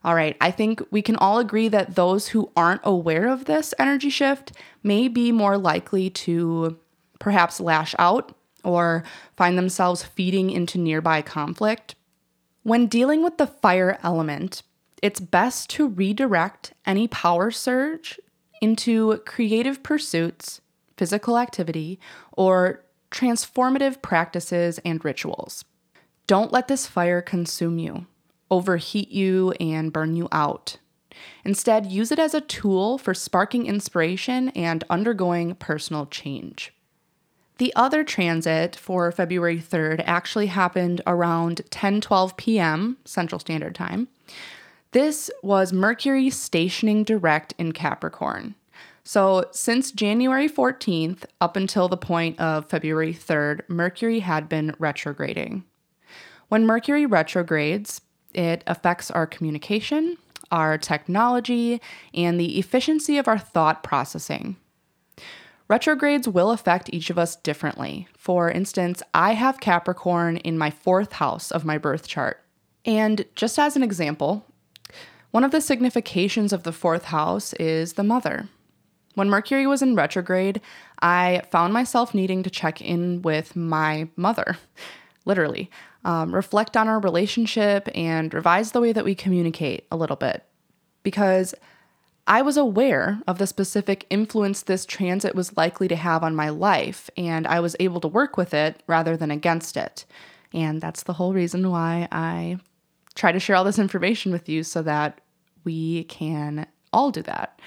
All 0.07 0.15
right, 0.15 0.37
I 0.41 0.51
think 0.51 0.83
we 0.91 1.03
can 1.03 1.17
all 1.17 1.39
agree 1.39 1.69
that 1.69 1.97
those 1.97 2.29
who 2.29 2.51
aren't 2.57 2.81
aware 2.85 3.29
of 3.29 3.45
this 3.45 3.75
energy 3.79 4.09
shift 4.09 4.53
may 4.83 5.09
be 5.09 5.33
more 5.33 5.59
likely 5.59 6.09
to 6.11 6.79
perhaps 7.19 7.61
lash 7.61 7.95
out 7.99 8.35
or 8.65 9.05
find 9.37 9.59
themselves 9.59 10.03
feeding 10.03 10.51
into 10.51 10.79
nearby 10.79 11.21
conflict. 11.21 11.97
When 12.63 12.87
dealing 12.87 13.23
with 13.23 13.37
the 13.37 13.47
fire 13.47 13.99
element, 14.03 14.63
it's 15.03 15.21
best 15.21 15.69
to 15.71 15.89
redirect 15.89 16.73
any 16.87 17.09
power 17.09 17.51
surge 17.51 18.19
into 18.63 19.19
creative 19.27 19.83
pursuits 19.83 20.63
physical 20.97 21.39
activity, 21.39 22.01
or 22.33 22.85
transformative 23.11 24.03
practices 24.03 24.79
and 24.85 25.05
rituals. 25.05 25.65
Don't 26.27 26.53
let 26.53 26.69
this 26.69 26.87
fire 26.87 27.23
consume 27.23 27.79
you, 27.79 28.07
overheat 28.51 29.11
you, 29.11 29.53
and 29.61 29.93
burn 29.93 30.17
you 30.17 30.29
out. 30.33 30.79
Instead, 31.45 31.87
use 31.87 32.13
it 32.13 32.19
as 32.19 32.35
a 32.35 32.41
tool 32.41 32.99
for 32.99 33.15
sparking 33.15 33.67
inspiration 33.67 34.51
and 34.51 34.85
undergoing 34.91 35.55
personal 35.55 36.07
change. 36.07 36.73
The 37.59 37.73
other 37.75 38.05
transit 38.05 38.77
for 38.77 39.11
February 39.11 39.59
3rd 39.59 40.03
actually 40.05 40.49
happened 40.49 41.01
around 41.07 41.63
10:12 41.71 42.37
p.m. 42.37 42.99
Central 43.05 43.39
Standard 43.39 43.75
Time. 43.75 44.09
This 44.93 45.31
was 45.43 45.73
Mercury 45.73 46.31
stationing 46.31 47.05
direct 47.05 47.55
in 47.59 47.73
Capricorn. 47.73 48.55
So, 49.05 49.45
since 49.53 49.93
January 49.93 50.49
14th 50.49 51.25
up 51.41 51.57
until 51.57 51.89
the 51.89 51.97
point 51.97 52.41
of 52.41 52.69
February 52.69 53.15
3rd, 53.15 53.61
Mercury 53.69 54.19
had 54.21 54.49
been 54.49 54.75
retrograding. 54.79 55.65
When 56.49 56.67
Mercury 56.67 57.07
retrogrades, 57.07 58.01
it 58.37 58.63
affects 58.67 59.11
our 59.11 59.27
communication, 59.27 60.19
our 60.51 60.79
technology, 60.79 61.81
and 62.15 62.39
the 62.39 62.59
efficiency 62.59 63.19
of 63.19 63.27
our 63.27 63.39
thought 63.39 63.83
processing. 63.83 64.57
Retrogrades 65.69 66.29
will 66.29 66.53
affect 66.53 66.91
each 66.93 67.11
of 67.11 67.19
us 67.19 67.35
differently. 67.35 68.07
For 68.17 68.49
instance, 68.49 69.03
I 69.13 69.33
have 69.33 69.59
Capricorn 69.59 70.37
in 70.37 70.57
my 70.57 70.71
fourth 70.71 71.15
house 71.15 71.51
of 71.51 71.65
my 71.65 71.77
birth 71.77 72.07
chart. 72.07 72.45
And 72.85 73.25
just 73.35 73.59
as 73.59 73.75
an 73.75 73.83
example, 73.83 74.47
one 75.33 75.43
of 75.43 75.51
the 75.51 75.61
significations 75.61 76.53
of 76.53 76.63
the 76.63 76.73
fourth 76.73 77.07
house 77.07 77.53
is 77.55 77.95
the 77.95 78.05
mother. 78.05 78.49
When 79.15 79.29
Mercury 79.29 79.67
was 79.67 79.83
in 79.83 79.97
retrograde, 79.97 80.61
I 81.03 81.43
found 81.51 81.73
myself 81.73 82.15
needing 82.15 82.43
to 82.45 82.51
check 82.51 82.81
in 82.81 83.23
with 83.23 83.57
my 83.57 84.09
mother, 84.15 84.59
literally, 85.25 85.69
um, 86.07 86.33
reflect 86.33 86.77
on 86.77 86.89
our 86.89 87.01
relationship 87.01 87.89
and 87.95 88.33
revise 88.33 88.71
the 88.71 88.81
way 88.81 88.93
that 88.93 89.05
we 89.05 89.15
communicate 89.15 89.87
a 89.91 89.97
little 89.97 90.17
bit. 90.17 90.45
Because 91.03 91.55
I 92.29 92.43
was 92.43 92.57
aware 92.57 93.21
of 93.27 93.39
the 93.39 93.47
specific 93.47 94.07
influence 94.09 94.63
this 94.63 94.87
transit 94.87 95.35
was 95.35 95.57
likely 95.57 95.89
to 95.89 95.97
have 95.97 96.23
on 96.23 96.35
my 96.35 96.49
life, 96.49 97.11
and 97.17 97.47
I 97.47 97.61
was 97.61 97.77
able 97.81 98.01
to 98.01 98.09
work 98.09 98.37
with 98.37 98.55
it 98.55 98.83
rather 98.87 99.17
than 99.17 99.31
against 99.31 99.77
it. 99.77 100.05
And 100.53 100.81
that's 100.81 101.03
the 101.03 101.13
whole 101.15 101.33
reason 101.33 101.71
why 101.71 102.09
I 102.11 102.59
try 103.15 103.33
to 103.33 103.41
share 103.41 103.57
all 103.57 103.65
this 103.65 103.79
information 103.79 104.31
with 104.31 104.49
you 104.49 104.63
so 104.63 104.83
that 104.83 105.21
we 105.65 106.05
can 106.05 106.67
all 106.93 107.11
do 107.11 107.23
that. 107.23 107.61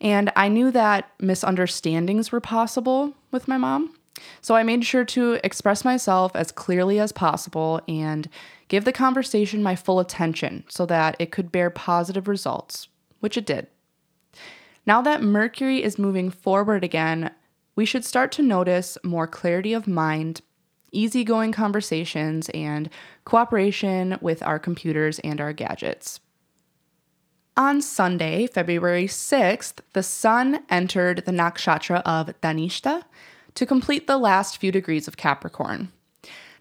And 0.00 0.32
I 0.36 0.48
knew 0.48 0.70
that 0.70 1.10
misunderstandings 1.20 2.30
were 2.30 2.40
possible 2.40 3.14
with 3.32 3.48
my 3.48 3.58
mom. 3.58 3.94
So 4.40 4.54
I 4.54 4.62
made 4.62 4.84
sure 4.84 5.04
to 5.06 5.38
express 5.44 5.84
myself 5.84 6.34
as 6.34 6.52
clearly 6.52 6.98
as 6.98 7.12
possible 7.12 7.80
and 7.86 8.28
give 8.68 8.84
the 8.84 8.92
conversation 8.92 9.62
my 9.62 9.76
full 9.76 10.00
attention 10.00 10.64
so 10.68 10.86
that 10.86 11.16
it 11.18 11.32
could 11.32 11.52
bear 11.52 11.70
positive 11.70 12.28
results, 12.28 12.88
which 13.20 13.36
it 13.36 13.46
did. 13.46 13.66
Now 14.86 15.02
that 15.02 15.22
Mercury 15.22 15.82
is 15.82 15.98
moving 15.98 16.30
forward 16.30 16.82
again, 16.82 17.30
we 17.76 17.84
should 17.84 18.04
start 18.04 18.32
to 18.32 18.42
notice 18.42 18.98
more 19.04 19.26
clarity 19.26 19.72
of 19.72 19.86
mind, 19.86 20.40
easygoing 20.92 21.52
conversations, 21.52 22.48
and 22.50 22.90
cooperation 23.24 24.18
with 24.20 24.42
our 24.42 24.58
computers 24.58 25.18
and 25.20 25.40
our 25.40 25.52
gadgets. 25.52 26.20
On 27.56 27.82
Sunday, 27.82 28.46
February 28.46 29.06
6th, 29.06 29.80
the 29.92 30.02
sun 30.02 30.60
entered 30.70 31.24
the 31.26 31.32
nakshatra 31.32 32.00
of 32.04 32.28
Dhanishta 32.40 33.02
to 33.54 33.66
complete 33.66 34.06
the 34.06 34.18
last 34.18 34.58
few 34.58 34.72
degrees 34.72 35.08
of 35.08 35.16
Capricorn. 35.16 35.92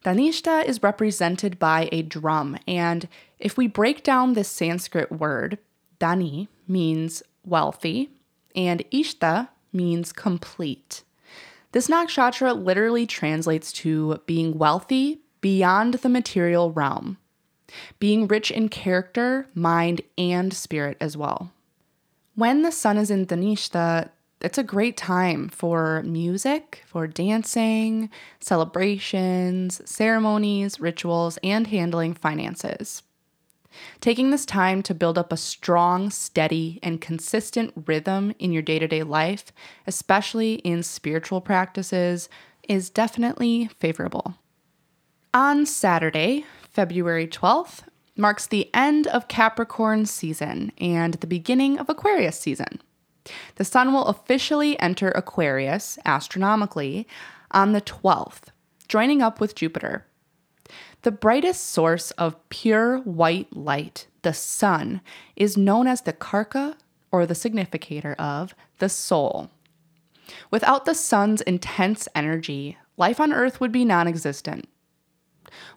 Dhanishta 0.06 0.64
is 0.66 0.84
represented 0.84 1.60
by 1.60 1.90
a 1.92 2.02
drum, 2.02 2.58
and 2.68 3.08
if 3.38 3.58
we 3.58 3.68
break 3.68 4.04
down 4.04 4.34
this 4.34 4.48
Sanskrit 4.48 5.12
word, 5.12 5.58
Dhani 6.00 6.48
means 6.68 7.22
wealthy, 7.46 8.10
and 8.56 8.84
Ishta 8.92 9.50
means 9.74 10.14
complete. 10.14 11.04
This 11.72 11.88
nakshatra 11.88 12.54
literally 12.64 13.06
translates 13.06 13.72
to 13.74 14.22
being 14.26 14.58
wealthy 14.58 15.20
beyond 15.42 15.96
the 15.96 16.10
material 16.10 16.72
realm 16.72 17.18
being 18.00 18.28
rich 18.28 18.52
in 18.52 18.70
character, 18.70 19.48
mind, 19.54 20.02
and 20.18 20.54
spirit 20.54 20.98
as 21.00 21.16
well. 21.16 21.52
When 22.36 22.62
the 22.62 22.72
sun 22.72 22.98
is 22.98 23.12
in 23.12 23.26
Dhanishta, 23.26 24.10
it's 24.42 24.58
a 24.58 24.64
great 24.64 24.96
time 24.96 25.50
for 25.50 26.02
music, 26.04 26.84
for 26.86 27.08
dancing, 27.08 28.10
celebrations, 28.40 29.82
ceremonies, 29.84 30.80
rituals, 30.80 31.38
and 31.44 31.68
handling 31.68 32.14
finances. 32.14 33.04
Taking 34.02 34.32
this 34.32 34.46
time 34.46 34.82
to 34.84 34.94
build 34.94 35.18
up 35.18 35.32
a 35.32 35.38
strong, 35.38 36.10
steady, 36.10 36.80
and 36.82 37.02
consistent 37.02 37.74
rhythm 37.86 38.34
in 38.40 38.52
your 38.52 38.62
day 38.62 38.80
to 38.80 38.88
day 38.88 39.04
life, 39.04 39.52
especially 39.86 40.56
in 40.56 40.84
spiritual 40.84 41.42
practices, 41.42 42.30
is 42.68 42.90
definitely 42.90 43.68
favorable. 43.80 44.36
On 45.34 45.66
Saturday, 45.66 46.46
February 46.62 47.28
12th 47.28 47.82
marks 48.16 48.48
the 48.48 48.70
end 48.74 49.08
of 49.08 49.28
Capricorn 49.28 50.06
season 50.06 50.72
and 50.78 51.16
the 51.16 51.28
beginning 51.28 51.78
of 51.78 51.90
Aquarius 51.90 52.40
season. 52.40 52.82
The 53.56 53.66
sun 53.66 53.94
will 53.94 54.06
officially 54.06 54.80
enter 54.80 55.10
Aquarius 55.10 55.98
astronomically 56.06 57.08
on 57.52 57.72
the 57.72 57.82
12th, 57.82 58.50
joining 58.88 59.22
up 59.22 59.40
with 59.40 59.56
Jupiter. 59.56 60.06
The 61.02 61.12
brightest 61.12 61.66
source 61.66 62.12
of 62.12 62.38
pure 62.50 63.00
white 63.00 63.56
light, 63.56 64.08
the 64.22 64.34
sun, 64.34 65.02
is 65.36 65.58
known 65.58 65.88
as 65.88 66.02
the 66.02 66.14
karaka 66.14 66.76
or 67.12 67.26
the 67.26 67.36
significator 67.36 68.14
of 68.20 68.54
the 68.80 68.90
soul. 68.90 69.50
Without 70.52 70.86
the 70.86 70.94
sun's 70.94 71.42
intense 71.42 72.08
energy, 72.14 72.78
life 72.98 73.20
on 73.20 73.34
Earth 73.34 73.60
would 73.60 73.72
be 73.72 73.86
non 73.86 74.08
existent. 74.08 74.68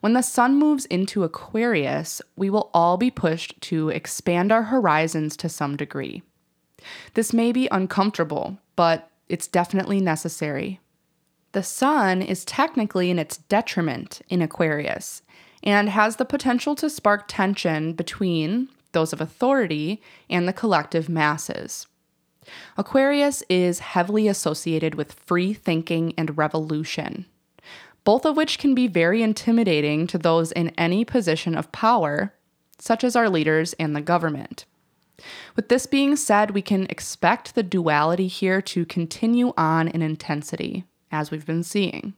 When 0.00 0.12
the 0.12 0.22
sun 0.22 0.56
moves 0.56 0.84
into 0.86 1.24
Aquarius, 1.24 2.20
we 2.36 2.50
will 2.50 2.70
all 2.74 2.96
be 2.96 3.10
pushed 3.10 3.60
to 3.62 3.88
expand 3.88 4.52
our 4.52 4.64
horizons 4.64 5.36
to 5.38 5.48
some 5.48 5.76
degree. 5.76 6.22
This 7.14 7.32
may 7.32 7.52
be 7.52 7.68
uncomfortable, 7.70 8.58
but 8.76 9.10
it's 9.28 9.46
definitely 9.46 10.00
necessary. 10.00 10.80
The 11.52 11.62
sun 11.62 12.22
is 12.22 12.44
technically 12.44 13.10
in 13.10 13.18
its 13.18 13.36
detriment 13.36 14.22
in 14.28 14.40
Aquarius 14.40 15.22
and 15.62 15.88
has 15.88 16.16
the 16.16 16.24
potential 16.24 16.74
to 16.76 16.90
spark 16.90 17.24
tension 17.28 17.92
between 17.92 18.68
those 18.92 19.12
of 19.12 19.20
authority 19.20 20.02
and 20.28 20.46
the 20.46 20.52
collective 20.52 21.08
masses. 21.08 21.86
Aquarius 22.76 23.42
is 23.48 23.78
heavily 23.78 24.28
associated 24.28 24.94
with 24.94 25.12
free 25.12 25.52
thinking 25.52 26.12
and 26.16 26.36
revolution, 26.36 27.26
both 28.04 28.24
of 28.24 28.36
which 28.36 28.58
can 28.58 28.74
be 28.74 28.88
very 28.88 29.22
intimidating 29.22 30.06
to 30.08 30.18
those 30.18 30.52
in 30.52 30.70
any 30.70 31.04
position 31.04 31.56
of 31.56 31.70
power, 31.72 32.34
such 32.78 33.04
as 33.04 33.14
our 33.14 33.28
leaders 33.28 33.74
and 33.74 33.94
the 33.94 34.00
government. 34.00 34.64
With 35.56 35.68
this 35.68 35.86
being 35.86 36.16
said, 36.16 36.50
we 36.50 36.62
can 36.62 36.86
expect 36.88 37.54
the 37.54 37.62
duality 37.62 38.26
here 38.26 38.60
to 38.62 38.84
continue 38.84 39.52
on 39.56 39.88
in 39.88 40.02
intensity, 40.02 40.84
as 41.10 41.30
we've 41.30 41.46
been 41.46 41.62
seeing. 41.62 42.14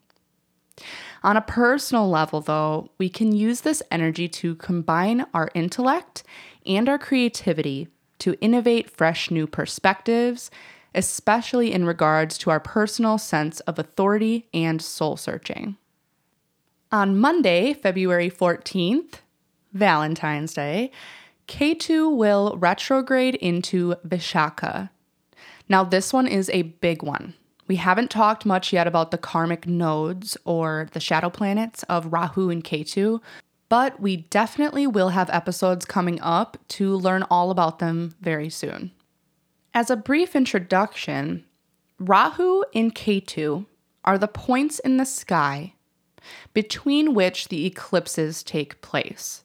On 1.23 1.37
a 1.37 1.43
personal 1.43 2.09
level, 2.09 2.41
though, 2.41 2.91
we 2.99 3.09
can 3.09 3.33
use 3.33 3.63
this 3.63 3.83
energy 3.91 4.29
to 4.29 4.57
combine 4.57 5.25
our 5.33 5.51
intellect 5.55 6.23
and 6.67 6.89
our 6.89 6.99
creativity 6.99 7.89
to 8.19 8.39
innovate 8.41 8.91
fresh 8.91 9.31
new 9.31 9.47
perspectives, 9.47 10.51
especially 10.95 11.73
in 11.73 11.85
regards 11.85 12.39
to 12.39 12.51
our 12.51 12.61
personal 12.61 13.19
sense 13.19 13.61
of 13.61 13.79
authority 13.79 14.49
and 14.53 14.81
soul 14.81 15.17
searching. 15.17 15.77
On 16.93 17.19
Monday, 17.19 17.75
February 17.75 18.31
14th, 18.31 19.15
Valentine's 19.73 20.55
Day, 20.55 20.93
Ketu 21.47 22.15
will 22.15 22.57
retrograde 22.59 23.35
into 23.37 23.95
Vishaka. 24.07 24.91
Now, 25.69 25.85
this 25.85 26.13
one 26.13 26.27
is 26.27 26.51
a 26.51 26.63
big 26.63 27.03
one. 27.03 27.35
We 27.67 27.77
haven't 27.77 28.11
talked 28.11 28.45
much 28.45 28.73
yet 28.73 28.87
about 28.87 29.11
the 29.11 29.19
karmic 29.19 29.67
nodes 29.67 30.37
or 30.45 30.89
the 30.93 31.01
shadow 31.01 31.31
planets 31.31 31.83
of 31.85 32.13
Rahu 32.13 32.51
and 32.51 32.63
Ketu, 32.63 33.21
but 33.69 33.99
we 34.01 34.17
definitely 34.17 34.87
will 34.87 35.11
have 35.11 35.31
episodes 35.31 35.87
coming 35.87 36.21
up 36.21 36.59
to 36.69 36.95
learn 36.95 37.23
all 37.25 37.51
about 37.51 37.79
them 37.79 38.15
very 38.21 38.51
soon. 38.51 38.91
As 39.73 39.91
a 39.91 39.97
brief 39.97 40.37
introduction, 40.37 41.45
Rahu 41.99 42.65
and 42.75 42.95
Ketu 42.95 43.67
are 44.05 44.19
the 44.19 44.29
points 44.29 44.79
in 44.79 44.99
the 44.99 45.07
sky 45.07 45.75
between 46.53 47.15
which 47.15 47.49
the 47.49 47.67
eclipses 47.67 48.43
take 48.43 48.81
place. 48.83 49.44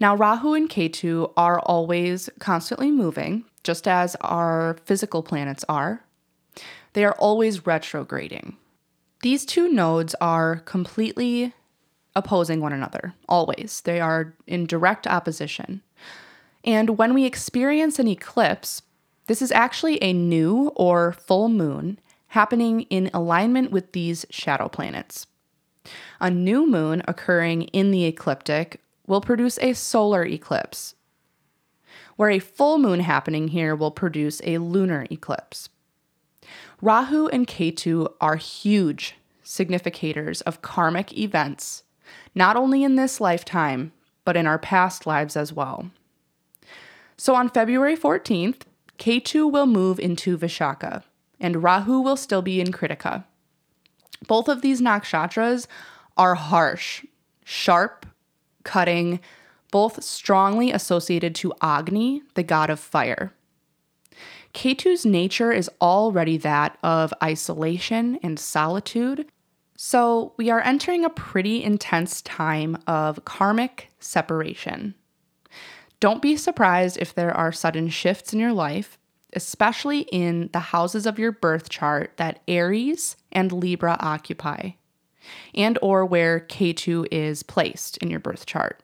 Now, 0.00 0.16
Rahu 0.16 0.54
and 0.54 0.68
Ketu 0.68 1.30
are 1.36 1.60
always 1.60 2.30
constantly 2.38 2.90
moving, 2.90 3.44
just 3.62 3.86
as 3.86 4.16
our 4.22 4.78
physical 4.84 5.22
planets 5.22 5.64
are. 5.68 6.02
They 6.94 7.04
are 7.04 7.14
always 7.18 7.66
retrograding. 7.66 8.56
These 9.22 9.44
two 9.44 9.68
nodes 9.68 10.14
are 10.20 10.60
completely 10.60 11.52
opposing 12.16 12.60
one 12.60 12.72
another, 12.72 13.14
always. 13.28 13.82
They 13.82 14.00
are 14.00 14.34
in 14.46 14.66
direct 14.66 15.06
opposition. 15.06 15.82
And 16.64 16.96
when 16.96 17.12
we 17.12 17.26
experience 17.26 17.98
an 17.98 18.08
eclipse, 18.08 18.82
this 19.26 19.42
is 19.42 19.52
actually 19.52 20.02
a 20.02 20.14
new 20.14 20.72
or 20.74 21.12
full 21.12 21.48
moon 21.50 22.00
happening 22.28 22.82
in 22.82 23.10
alignment 23.12 23.70
with 23.70 23.92
these 23.92 24.24
shadow 24.30 24.68
planets. 24.68 25.26
A 26.20 26.30
new 26.30 26.66
moon 26.66 27.02
occurring 27.06 27.62
in 27.64 27.90
the 27.90 28.04
ecliptic 28.06 28.80
will 29.10 29.20
produce 29.20 29.58
a 29.58 29.72
solar 29.72 30.24
eclipse, 30.24 30.94
where 32.14 32.30
a 32.30 32.38
full 32.38 32.78
moon 32.78 33.00
happening 33.00 33.48
here 33.48 33.74
will 33.74 33.90
produce 33.90 34.40
a 34.44 34.58
lunar 34.58 35.04
eclipse. 35.10 35.68
Rahu 36.80 37.26
and 37.26 37.44
Ketu 37.44 38.06
are 38.20 38.36
huge 38.36 39.16
significators 39.44 40.42
of 40.42 40.62
karmic 40.62 41.12
events, 41.18 41.82
not 42.36 42.56
only 42.56 42.84
in 42.84 42.94
this 42.94 43.20
lifetime, 43.20 43.90
but 44.24 44.36
in 44.36 44.46
our 44.46 44.60
past 44.60 45.06
lives 45.06 45.36
as 45.36 45.52
well. 45.52 45.90
So 47.16 47.34
on 47.34 47.50
February 47.50 47.96
14th, 47.96 48.62
Ketu 48.96 49.50
will 49.50 49.66
move 49.66 49.98
into 49.98 50.38
Vishaka, 50.38 51.02
and 51.40 51.64
Rahu 51.64 52.00
will 52.00 52.16
still 52.16 52.42
be 52.42 52.60
in 52.60 52.70
Kritika. 52.70 53.24
Both 54.28 54.46
of 54.46 54.62
these 54.62 54.80
nakshatras 54.80 55.66
are 56.16 56.36
harsh, 56.36 57.04
sharp, 57.44 58.06
cutting, 58.64 59.20
both 59.70 60.02
strongly 60.02 60.72
associated 60.72 61.34
to 61.36 61.52
Agni, 61.60 62.22
the 62.34 62.42
god 62.42 62.70
of 62.70 62.80
fire. 62.80 63.32
Ketu's 64.52 65.06
nature 65.06 65.52
is 65.52 65.70
already 65.80 66.36
that 66.38 66.76
of 66.82 67.14
isolation 67.22 68.18
and 68.22 68.38
solitude, 68.38 69.30
so 69.76 70.34
we 70.36 70.50
are 70.50 70.60
entering 70.60 71.04
a 71.04 71.10
pretty 71.10 71.62
intense 71.62 72.20
time 72.22 72.76
of 72.86 73.24
karmic 73.24 73.90
separation. 74.00 74.94
Don't 76.00 76.20
be 76.20 76.36
surprised 76.36 76.98
if 76.98 77.14
there 77.14 77.34
are 77.34 77.52
sudden 77.52 77.88
shifts 77.88 78.32
in 78.32 78.40
your 78.40 78.52
life, 78.52 78.98
especially 79.34 80.00
in 80.10 80.50
the 80.52 80.58
houses 80.58 81.06
of 81.06 81.18
your 81.18 81.30
birth 81.30 81.68
chart 81.68 82.16
that 82.16 82.40
Aries 82.48 83.16
and 83.30 83.52
Libra 83.52 83.96
occupy 84.00 84.72
and 85.54 85.78
or 85.82 86.04
where 86.04 86.40
Ketu 86.40 87.06
is 87.10 87.42
placed 87.42 87.96
in 87.98 88.10
your 88.10 88.20
birth 88.20 88.46
chart. 88.46 88.80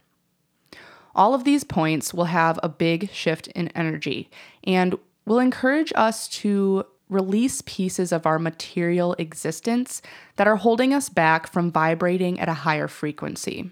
All 1.14 1.32
of 1.32 1.44
these 1.44 1.64
points 1.64 2.12
will 2.12 2.26
have 2.26 2.60
a 2.62 2.68
big 2.68 3.10
shift 3.10 3.46
in 3.48 3.68
energy 3.68 4.30
and 4.64 4.96
will 5.24 5.38
encourage 5.38 5.92
us 5.96 6.28
to 6.28 6.84
release 7.08 7.62
pieces 7.66 8.12
of 8.12 8.26
our 8.26 8.38
material 8.38 9.14
existence 9.18 10.02
that 10.36 10.48
are 10.48 10.56
holding 10.56 10.92
us 10.92 11.08
back 11.08 11.50
from 11.50 11.70
vibrating 11.70 12.38
at 12.40 12.48
a 12.48 12.54
higher 12.54 12.88
frequency. 12.88 13.70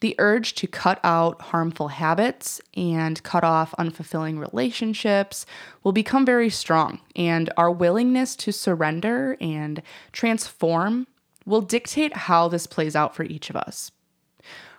The 0.00 0.14
urge 0.18 0.54
to 0.56 0.66
cut 0.68 1.00
out 1.02 1.40
harmful 1.40 1.88
habits 1.88 2.60
and 2.76 3.20
cut 3.24 3.42
off 3.42 3.74
unfulfilling 3.78 4.38
relationships 4.38 5.44
will 5.82 5.92
become 5.92 6.24
very 6.24 6.50
strong, 6.50 7.00
and 7.16 7.50
our 7.56 7.70
willingness 7.70 8.36
to 8.36 8.52
surrender 8.52 9.36
and 9.40 9.82
transform 10.12 11.08
will 11.48 11.62
dictate 11.62 12.14
how 12.14 12.46
this 12.46 12.66
plays 12.66 12.94
out 12.94 13.16
for 13.16 13.24
each 13.24 13.50
of 13.50 13.56
us. 13.56 13.90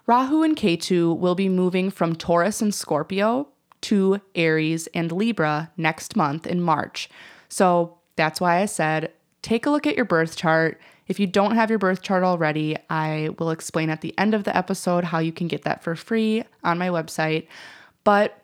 Rahu 0.05 0.43
and 0.43 0.55
Ketu 0.55 1.17
will 1.17 1.35
be 1.35 1.49
moving 1.49 1.91
from 1.91 2.15
Taurus 2.15 2.61
and 2.61 2.73
Scorpio 2.73 3.47
to 3.81 4.21
Aries 4.35 4.87
and 4.87 5.11
Libra 5.11 5.71
next 5.77 6.15
month 6.15 6.47
in 6.47 6.61
March. 6.61 7.09
So 7.47 7.97
that's 8.15 8.41
why 8.41 8.61
I 8.61 8.65
said 8.65 9.11
take 9.41 9.65
a 9.65 9.69
look 9.69 9.87
at 9.87 9.95
your 9.95 10.05
birth 10.05 10.35
chart. 10.35 10.79
If 11.07 11.19
you 11.19 11.25
don't 11.25 11.55
have 11.55 11.69
your 11.69 11.79
birth 11.79 12.01
chart 12.01 12.23
already, 12.23 12.77
I 12.89 13.29
will 13.39 13.51
explain 13.51 13.89
at 13.89 14.01
the 14.01 14.13
end 14.17 14.33
of 14.33 14.43
the 14.43 14.55
episode 14.55 15.05
how 15.05 15.19
you 15.19 15.31
can 15.31 15.47
get 15.47 15.63
that 15.63 15.81
for 15.81 15.95
free 15.95 16.43
on 16.63 16.77
my 16.77 16.89
website. 16.89 17.47
But 18.03 18.41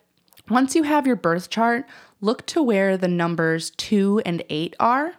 once 0.50 0.76
you 0.76 0.84
have 0.84 1.06
your 1.06 1.16
birth 1.16 1.50
chart, 1.50 1.86
look 2.22 2.46
to 2.48 2.64
where 2.64 2.98
the 2.98 3.08
numbers 3.08 3.72
2 3.72 4.22
and 4.26 4.44
8 4.50 4.76
are 4.80 5.16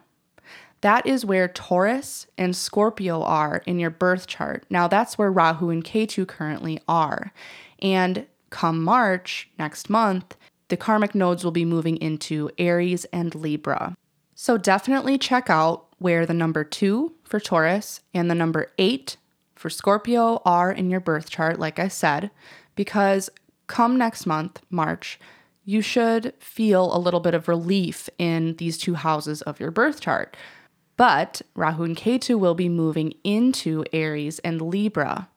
that 0.81 1.05
is 1.05 1.25
where 1.25 1.47
Taurus 1.47 2.27
and 2.37 2.55
Scorpio 2.55 3.23
are 3.23 3.63
in 3.65 3.79
your 3.79 3.89
birth 3.89 4.27
chart. 4.27 4.65
Now, 4.69 4.87
that's 4.87 5.17
where 5.17 5.31
Rahu 5.31 5.69
and 5.69 5.83
Ketu 5.83 6.27
currently 6.27 6.79
are. 6.87 7.33
And 7.79 8.25
come 8.49 8.83
March 8.83 9.49
next 9.57 9.89
month, 9.89 10.35
the 10.69 10.77
karmic 10.77 11.15
nodes 11.15 11.43
will 11.43 11.51
be 11.51 11.65
moving 11.65 11.97
into 11.97 12.49
Aries 12.57 13.05
and 13.05 13.33
Libra. 13.33 13.95
So, 14.35 14.57
definitely 14.57 15.17
check 15.17 15.49
out 15.49 15.87
where 15.97 16.25
the 16.25 16.33
number 16.33 16.63
two 16.63 17.13
for 17.23 17.39
Taurus 17.39 18.01
and 18.13 18.29
the 18.29 18.35
number 18.35 18.71
eight 18.77 19.17
for 19.55 19.69
Scorpio 19.69 20.41
are 20.45 20.71
in 20.71 20.91
your 20.91 20.99
birth 20.99 21.29
chart, 21.29 21.59
like 21.59 21.79
I 21.79 21.87
said, 21.87 22.29
because 22.75 23.29
come 23.65 23.97
next 23.97 24.25
month, 24.25 24.61
March, 24.69 25.19
you 25.65 25.81
should 25.81 26.33
feel 26.39 26.95
a 26.95 26.99
little 26.99 27.19
bit 27.19 27.33
of 27.33 27.47
relief 27.47 28.07
in 28.17 28.55
these 28.55 28.77
two 28.77 28.93
houses 28.93 29.41
of 29.41 29.59
your 29.59 29.71
birth 29.71 29.99
chart. 29.99 30.37
But 30.97 31.41
Rahu 31.55 31.83
and 31.83 31.95
Ketu 31.95 32.37
will 32.37 32.55
be 32.55 32.69
moving 32.69 33.13
into 33.23 33.85
Aries 33.93 34.39
and 34.39 34.61
Libra. 34.61 35.29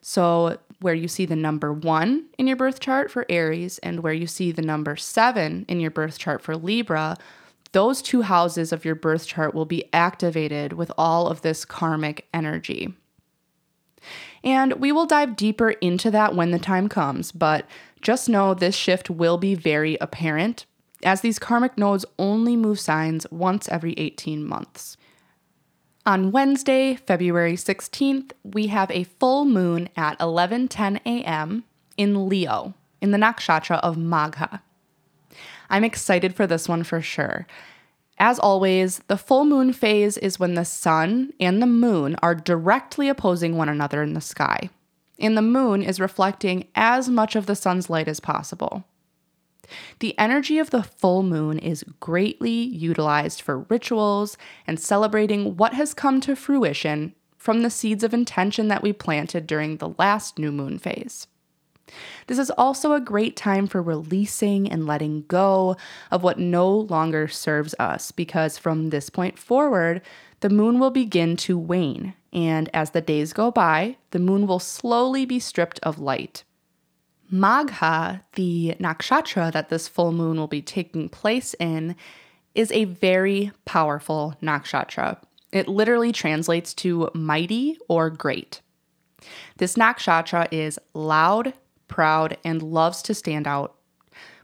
So, 0.00 0.58
where 0.80 0.94
you 0.94 1.08
see 1.08 1.26
the 1.26 1.36
number 1.36 1.72
one 1.72 2.26
in 2.38 2.46
your 2.46 2.56
birth 2.56 2.78
chart 2.78 3.10
for 3.10 3.26
Aries 3.28 3.78
and 3.78 4.00
where 4.00 4.12
you 4.12 4.28
see 4.28 4.52
the 4.52 4.62
number 4.62 4.94
seven 4.94 5.64
in 5.68 5.80
your 5.80 5.90
birth 5.90 6.18
chart 6.18 6.40
for 6.40 6.56
Libra, 6.56 7.16
those 7.72 8.00
two 8.00 8.22
houses 8.22 8.72
of 8.72 8.84
your 8.84 8.94
birth 8.94 9.26
chart 9.26 9.54
will 9.54 9.64
be 9.66 9.84
activated 9.92 10.72
with 10.72 10.92
all 10.96 11.26
of 11.26 11.42
this 11.42 11.64
karmic 11.64 12.26
energy. 12.32 12.94
And 14.44 14.74
we 14.74 14.92
will 14.92 15.06
dive 15.06 15.34
deeper 15.34 15.70
into 15.70 16.10
that 16.12 16.36
when 16.36 16.52
the 16.52 16.58
time 16.60 16.88
comes, 16.88 17.32
but 17.32 17.66
just 18.00 18.28
know 18.28 18.54
this 18.54 18.76
shift 18.76 19.10
will 19.10 19.36
be 19.36 19.56
very 19.56 19.98
apparent 20.00 20.64
as 21.02 21.20
these 21.20 21.38
karmic 21.38 21.78
nodes 21.78 22.04
only 22.18 22.56
move 22.56 22.80
signs 22.80 23.26
once 23.30 23.68
every 23.68 23.92
18 23.94 24.44
months. 24.44 24.96
On 26.06 26.32
Wednesday, 26.32 26.94
February 26.94 27.54
16th, 27.54 28.32
we 28.42 28.68
have 28.68 28.90
a 28.90 29.04
full 29.04 29.44
moon 29.44 29.90
at 29.96 30.18
11:10 30.18 31.00
a.m. 31.04 31.64
in 31.96 32.28
Leo, 32.28 32.74
in 33.00 33.10
the 33.10 33.18
nakshatra 33.18 33.78
of 33.80 33.96
Magha. 33.96 34.60
I'm 35.68 35.84
excited 35.84 36.34
for 36.34 36.46
this 36.46 36.68
one 36.68 36.82
for 36.82 37.02
sure. 37.02 37.46
As 38.18 38.38
always, 38.38 39.00
the 39.06 39.18
full 39.18 39.44
moon 39.44 39.72
phase 39.72 40.16
is 40.16 40.40
when 40.40 40.54
the 40.54 40.64
sun 40.64 41.32
and 41.38 41.62
the 41.62 41.66
moon 41.66 42.16
are 42.22 42.34
directly 42.34 43.08
opposing 43.08 43.56
one 43.56 43.68
another 43.68 44.02
in 44.02 44.14
the 44.14 44.20
sky, 44.20 44.70
and 45.18 45.36
the 45.36 45.42
moon 45.42 45.82
is 45.82 46.00
reflecting 46.00 46.66
as 46.74 47.08
much 47.08 47.36
of 47.36 47.46
the 47.46 47.54
sun's 47.54 47.90
light 47.90 48.08
as 48.08 48.18
possible. 48.18 48.84
The 50.00 50.18
energy 50.18 50.58
of 50.58 50.70
the 50.70 50.82
full 50.82 51.22
moon 51.22 51.58
is 51.58 51.84
greatly 52.00 52.50
utilized 52.50 53.42
for 53.42 53.60
rituals 53.68 54.36
and 54.66 54.78
celebrating 54.78 55.56
what 55.56 55.74
has 55.74 55.94
come 55.94 56.20
to 56.22 56.36
fruition 56.36 57.14
from 57.36 57.62
the 57.62 57.70
seeds 57.70 58.04
of 58.04 58.12
intention 58.12 58.68
that 58.68 58.82
we 58.82 58.92
planted 58.92 59.46
during 59.46 59.76
the 59.76 59.94
last 59.98 60.38
new 60.38 60.52
moon 60.52 60.78
phase. 60.78 61.26
This 62.26 62.38
is 62.38 62.50
also 62.50 62.92
a 62.92 63.00
great 63.00 63.36
time 63.36 63.66
for 63.66 63.80
releasing 63.80 64.70
and 64.70 64.86
letting 64.86 65.24
go 65.28 65.76
of 66.10 66.22
what 66.22 66.38
no 66.38 66.70
longer 66.70 67.28
serves 67.28 67.74
us 67.78 68.12
because 68.12 68.58
from 68.58 68.90
this 68.90 69.08
point 69.08 69.38
forward, 69.38 70.02
the 70.40 70.50
moon 70.50 70.78
will 70.78 70.90
begin 70.90 71.36
to 71.38 71.58
wane, 71.58 72.14
and 72.32 72.68
as 72.74 72.90
the 72.90 73.00
days 73.00 73.32
go 73.32 73.50
by, 73.50 73.96
the 74.10 74.18
moon 74.18 74.46
will 74.46 74.60
slowly 74.60 75.24
be 75.24 75.40
stripped 75.40 75.80
of 75.82 75.98
light. 75.98 76.44
Magha, 77.32 78.22
the 78.34 78.74
nakshatra 78.80 79.52
that 79.52 79.68
this 79.68 79.86
full 79.86 80.12
moon 80.12 80.38
will 80.38 80.46
be 80.46 80.62
taking 80.62 81.08
place 81.08 81.54
in, 81.60 81.94
is 82.54 82.72
a 82.72 82.84
very 82.84 83.52
powerful 83.64 84.34
nakshatra. 84.42 85.18
It 85.52 85.68
literally 85.68 86.12
translates 86.12 86.74
to 86.74 87.10
mighty 87.14 87.78
or 87.88 88.10
great. 88.10 88.60
This 89.58 89.76
nakshatra 89.76 90.48
is 90.50 90.78
loud, 90.94 91.54
proud, 91.86 92.38
and 92.44 92.62
loves 92.62 93.02
to 93.02 93.14
stand 93.14 93.46
out. 93.46 93.74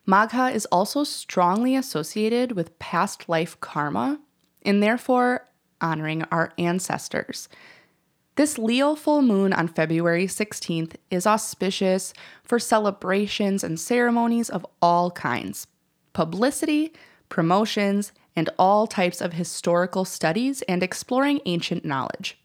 Magha 0.06 0.54
is 0.54 0.66
also 0.66 1.04
strongly 1.04 1.76
associated 1.76 2.52
with 2.52 2.78
past 2.78 3.28
life 3.28 3.58
karma 3.60 4.20
and 4.62 4.82
therefore 4.82 5.48
honoring 5.80 6.24
our 6.24 6.52
ancestors. 6.58 7.48
This 8.36 8.58
Leo 8.58 8.96
full 8.96 9.22
moon 9.22 9.52
on 9.52 9.68
February 9.68 10.26
16th 10.26 10.96
is 11.08 11.24
auspicious 11.24 12.12
for 12.42 12.58
celebrations 12.58 13.62
and 13.62 13.78
ceremonies 13.78 14.50
of 14.50 14.66
all 14.82 15.10
kinds 15.12 15.68
publicity, 16.12 16.92
promotions, 17.28 18.12
and 18.36 18.50
all 18.58 18.86
types 18.86 19.20
of 19.20 19.32
historical 19.32 20.04
studies 20.04 20.62
and 20.62 20.82
exploring 20.82 21.40
ancient 21.44 21.84
knowledge. 21.84 22.38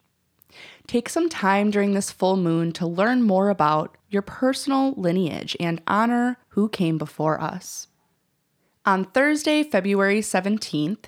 Take 0.88 1.10
some 1.10 1.30
time 1.30 1.69
during 1.69 1.93
this 1.93 2.12
full 2.12 2.36
moon 2.36 2.71
to 2.73 2.88
learn 2.88 3.21
more 3.21 3.49
about 3.49 3.95
your 4.10 4.23
personal 4.23 4.93
lineage 4.93 5.56
and 5.60 5.82
honor 5.86 6.38
who 6.49 6.69
came 6.69 6.97
before 6.97 7.39
us. 7.39 7.88
On 8.86 9.06
Thursday, 9.06 9.62
February 9.63 10.21
17th, 10.21 11.06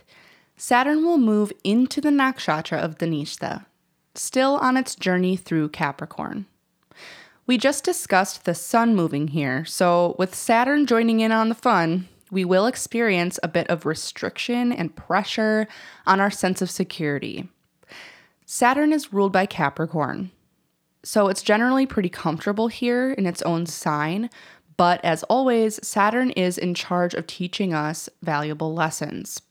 Saturn 0.55 1.03
will 1.03 1.17
move 1.17 1.51
into 1.63 1.99
the 1.99 2.09
nakshatra 2.09 2.77
of 2.77 2.99
Dhanishta, 2.99 3.65
still 4.15 4.55
on 4.57 4.77
its 4.77 4.95
journey 4.95 5.35
through 5.35 5.69
Capricorn. 5.69 6.45
We 7.47 7.57
just 7.57 7.83
discussed 7.83 8.45
the 8.45 8.53
sun 8.53 8.95
moving 8.95 9.29
here, 9.29 9.65
so 9.65 10.15
with 10.17 10.35
Saturn 10.35 10.85
joining 10.85 11.19
in 11.19 11.31
on 11.31 11.49
the 11.49 11.55
fun, 11.55 12.07
we 12.29 12.45
will 12.45 12.65
experience 12.65 13.39
a 13.43 13.47
bit 13.47 13.67
of 13.69 13.85
restriction 13.85 14.71
and 14.71 14.95
pressure 14.95 15.67
on 16.05 16.19
our 16.19 16.31
sense 16.31 16.61
of 16.61 16.71
security. 16.71 17.49
Saturn 18.45 18.93
is 18.93 19.11
ruled 19.11 19.33
by 19.33 19.45
Capricorn, 19.45 20.31
so 21.03 21.27
it's 21.27 21.41
generally 21.41 21.85
pretty 21.85 22.09
comfortable 22.09 22.67
here 22.67 23.11
in 23.11 23.25
its 23.25 23.41
own 23.41 23.65
sign, 23.65 24.29
but 24.77 25.03
as 25.03 25.23
always, 25.23 25.85
Saturn 25.85 26.31
is 26.31 26.57
in 26.57 26.73
charge 26.73 27.13
of 27.13 27.27
teaching 27.27 27.73
us 27.73 28.09
valuable 28.21 28.73
lessons. 28.73 29.41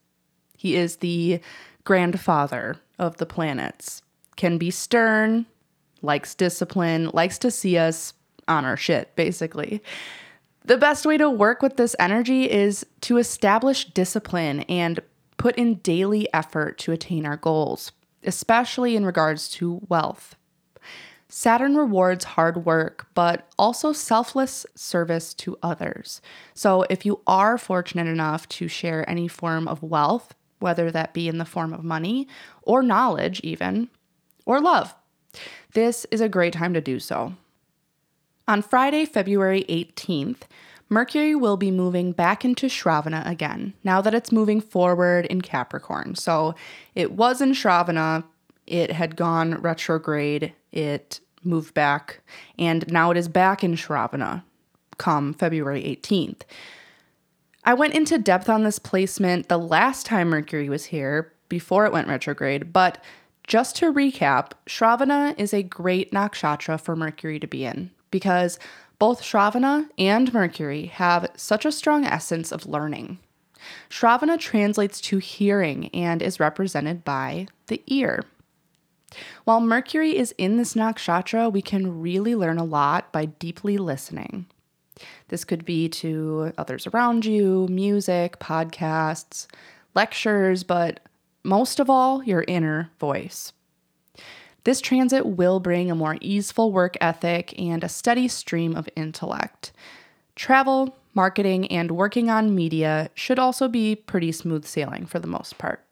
He 0.56 0.76
is 0.76 0.96
the 0.96 1.40
grandfather 1.84 2.76
of 2.98 3.18
the 3.18 3.26
planets, 3.26 4.02
can 4.40 4.56
be 4.56 4.70
stern, 4.70 5.44
likes 6.00 6.34
discipline, 6.34 7.10
likes 7.12 7.36
to 7.36 7.50
see 7.50 7.76
us 7.76 8.14
on 8.48 8.64
our 8.64 8.74
shit, 8.76 9.14
basically. 9.14 9.82
The 10.64 10.78
best 10.78 11.04
way 11.04 11.18
to 11.18 11.28
work 11.28 11.60
with 11.60 11.76
this 11.76 11.94
energy 11.98 12.50
is 12.50 12.86
to 13.02 13.18
establish 13.18 13.84
discipline 13.84 14.60
and 14.60 14.98
put 15.36 15.56
in 15.56 15.74
daily 15.74 16.26
effort 16.32 16.78
to 16.78 16.92
attain 16.92 17.26
our 17.26 17.36
goals, 17.36 17.92
especially 18.24 18.96
in 18.96 19.04
regards 19.04 19.46
to 19.50 19.82
wealth. 19.90 20.36
Saturn 21.28 21.76
rewards 21.76 22.24
hard 22.24 22.64
work, 22.64 23.08
but 23.12 23.46
also 23.58 23.92
selfless 23.92 24.64
service 24.74 25.34
to 25.34 25.58
others. 25.62 26.22
So, 26.54 26.86
if 26.88 27.04
you 27.04 27.20
are 27.26 27.58
fortunate 27.58 28.06
enough 28.06 28.48
to 28.48 28.68
share 28.68 29.08
any 29.08 29.28
form 29.28 29.68
of 29.68 29.82
wealth, 29.82 30.34
whether 30.60 30.90
that 30.90 31.12
be 31.12 31.28
in 31.28 31.36
the 31.36 31.44
form 31.44 31.74
of 31.74 31.84
money 31.84 32.26
or 32.62 32.82
knowledge, 32.82 33.40
even, 33.44 33.90
or 34.50 34.60
love. 34.60 34.94
This 35.74 36.06
is 36.10 36.20
a 36.20 36.28
great 36.28 36.52
time 36.52 36.74
to 36.74 36.80
do 36.80 36.98
so. 36.98 37.34
On 38.48 38.62
Friday, 38.62 39.04
February 39.04 39.64
18th, 39.68 40.42
Mercury 40.88 41.36
will 41.36 41.56
be 41.56 41.70
moving 41.70 42.10
back 42.10 42.44
into 42.44 42.66
Shravana 42.66 43.24
again, 43.28 43.74
now 43.84 44.00
that 44.00 44.12
it's 44.12 44.32
moving 44.32 44.60
forward 44.60 45.26
in 45.26 45.40
Capricorn. 45.40 46.16
So 46.16 46.56
it 46.96 47.12
was 47.12 47.40
in 47.40 47.52
Shravana, 47.52 48.24
it 48.66 48.90
had 48.90 49.14
gone 49.14 49.54
retrograde, 49.62 50.52
it 50.72 51.20
moved 51.44 51.74
back, 51.74 52.20
and 52.58 52.90
now 52.90 53.12
it 53.12 53.16
is 53.16 53.28
back 53.28 53.62
in 53.62 53.76
Shravana 53.76 54.42
come 54.98 55.32
February 55.32 55.82
18th. 55.82 56.42
I 57.64 57.74
went 57.74 57.94
into 57.94 58.18
depth 58.18 58.48
on 58.48 58.64
this 58.64 58.78
placement 58.78 59.48
the 59.48 59.58
last 59.58 60.06
time 60.06 60.30
Mercury 60.30 60.68
was 60.68 60.86
here, 60.86 61.32
before 61.48 61.86
it 61.86 61.92
went 61.92 62.08
retrograde, 62.08 62.72
but 62.72 63.02
just 63.46 63.76
to 63.76 63.92
recap, 63.92 64.52
Shravana 64.66 65.38
is 65.38 65.52
a 65.52 65.62
great 65.62 66.12
nakshatra 66.12 66.80
for 66.80 66.94
Mercury 66.94 67.38
to 67.40 67.46
be 67.46 67.64
in 67.64 67.90
because 68.10 68.58
both 68.98 69.22
Shravana 69.22 69.88
and 69.98 70.32
Mercury 70.32 70.86
have 70.86 71.30
such 71.34 71.64
a 71.64 71.72
strong 71.72 72.04
essence 72.04 72.52
of 72.52 72.66
learning. 72.66 73.18
Shravana 73.88 74.38
translates 74.38 75.00
to 75.02 75.18
hearing 75.18 75.88
and 75.88 76.22
is 76.22 76.40
represented 76.40 77.04
by 77.04 77.46
the 77.66 77.82
ear. 77.86 78.24
While 79.44 79.60
Mercury 79.60 80.16
is 80.16 80.34
in 80.38 80.56
this 80.56 80.74
nakshatra, 80.74 81.52
we 81.52 81.62
can 81.62 82.00
really 82.00 82.34
learn 82.34 82.58
a 82.58 82.64
lot 82.64 83.12
by 83.12 83.24
deeply 83.26 83.78
listening. 83.78 84.46
This 85.28 85.44
could 85.44 85.64
be 85.64 85.88
to 85.88 86.52
others 86.58 86.86
around 86.86 87.24
you, 87.24 87.66
music, 87.70 88.38
podcasts, 88.38 89.46
lectures, 89.94 90.62
but 90.62 91.00
most 91.42 91.80
of 91.80 91.88
all, 91.88 92.22
your 92.22 92.44
inner 92.46 92.90
voice. 92.98 93.52
This 94.64 94.80
transit 94.80 95.24
will 95.24 95.58
bring 95.58 95.90
a 95.90 95.94
more 95.94 96.18
easeful 96.20 96.72
work 96.72 96.96
ethic 97.00 97.58
and 97.58 97.82
a 97.82 97.88
steady 97.88 98.28
stream 98.28 98.76
of 98.76 98.88
intellect. 98.94 99.72
Travel, 100.36 100.96
marketing, 101.14 101.66
and 101.68 101.90
working 101.90 102.28
on 102.28 102.54
media 102.54 103.10
should 103.14 103.38
also 103.38 103.68
be 103.68 103.96
pretty 103.96 104.32
smooth 104.32 104.64
sailing 104.64 105.06
for 105.06 105.18
the 105.18 105.26
most 105.26 105.56
part. 105.56 105.84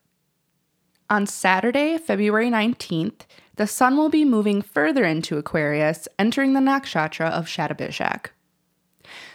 On 1.11 1.27
Saturday, 1.27 1.97
February 1.97 2.51
19th, 2.51 3.23
the 3.57 3.67
sun 3.67 3.97
will 3.97 4.11
be 4.11 4.27
moving 4.27 4.61
further 4.61 5.05
into 5.05 5.39
Aquarius, 5.39 6.07
entering 6.19 6.53
the 6.53 6.61
nakshatra 6.61 7.31
of 7.31 7.47
Shatabishak. 7.47 8.27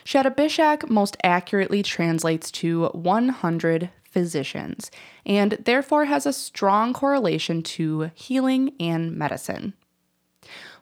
Shatabishak 0.05 0.89
most 0.89 1.17
accurately 1.23 1.83
translates 1.83 2.51
to 2.51 2.87
100 2.87 3.89
physicians 4.03 4.91
and 5.25 5.53
therefore 5.65 6.05
has 6.05 6.25
a 6.25 6.33
strong 6.33 6.93
correlation 6.93 7.63
to 7.63 8.11
healing 8.13 8.73
and 8.79 9.15
medicine. 9.15 9.73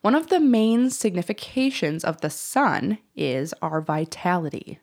One 0.01 0.15
of 0.15 0.27
the 0.27 0.39
main 0.39 0.89
significations 0.89 2.03
of 2.03 2.21
the 2.21 2.29
sun 2.29 2.97
is 3.15 3.53
our 3.61 3.81
vitality. 3.81 4.79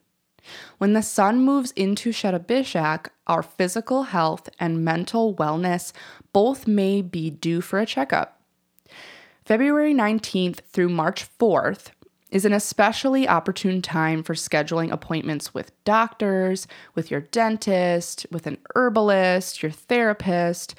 When 0.78 0.92
the 0.92 1.02
sun 1.02 1.40
moves 1.40 1.72
into 1.72 2.10
Shatabishak, 2.10 3.08
our 3.26 3.42
physical 3.42 4.04
health 4.04 4.48
and 4.58 4.84
mental 4.84 5.34
wellness 5.34 5.92
both 6.32 6.66
may 6.66 7.02
be 7.02 7.30
due 7.30 7.60
for 7.60 7.78
a 7.78 7.86
checkup. 7.86 8.40
February 9.44 9.94
19th 9.94 10.60
through 10.72 10.90
March 10.90 11.26
4th 11.38 11.88
is 12.30 12.44
an 12.44 12.52
especially 12.52 13.26
opportune 13.26 13.80
time 13.80 14.22
for 14.22 14.34
scheduling 14.34 14.90
appointments 14.90 15.54
with 15.54 15.72
doctors, 15.84 16.66
with 16.94 17.10
your 17.10 17.20
dentist, 17.20 18.26
with 18.30 18.46
an 18.46 18.58
herbalist, 18.74 19.62
your 19.62 19.72
therapist, 19.72 20.74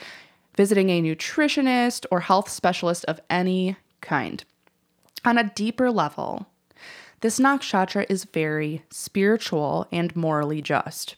visiting 0.56 0.90
a 0.90 1.02
nutritionist, 1.02 2.06
or 2.12 2.20
health 2.20 2.50
specialist 2.50 3.06
of 3.06 3.20
any 3.30 3.78
kind. 4.02 4.44
On 5.26 5.38
a 5.38 5.50
deeper 5.56 5.92
level, 5.92 6.48
this 7.22 7.40
nakshatra 7.40 8.06
is 8.10 8.24
very 8.26 8.84
spiritual 8.90 9.88
and 9.92 10.16
morally 10.16 10.62
just. 10.62 11.16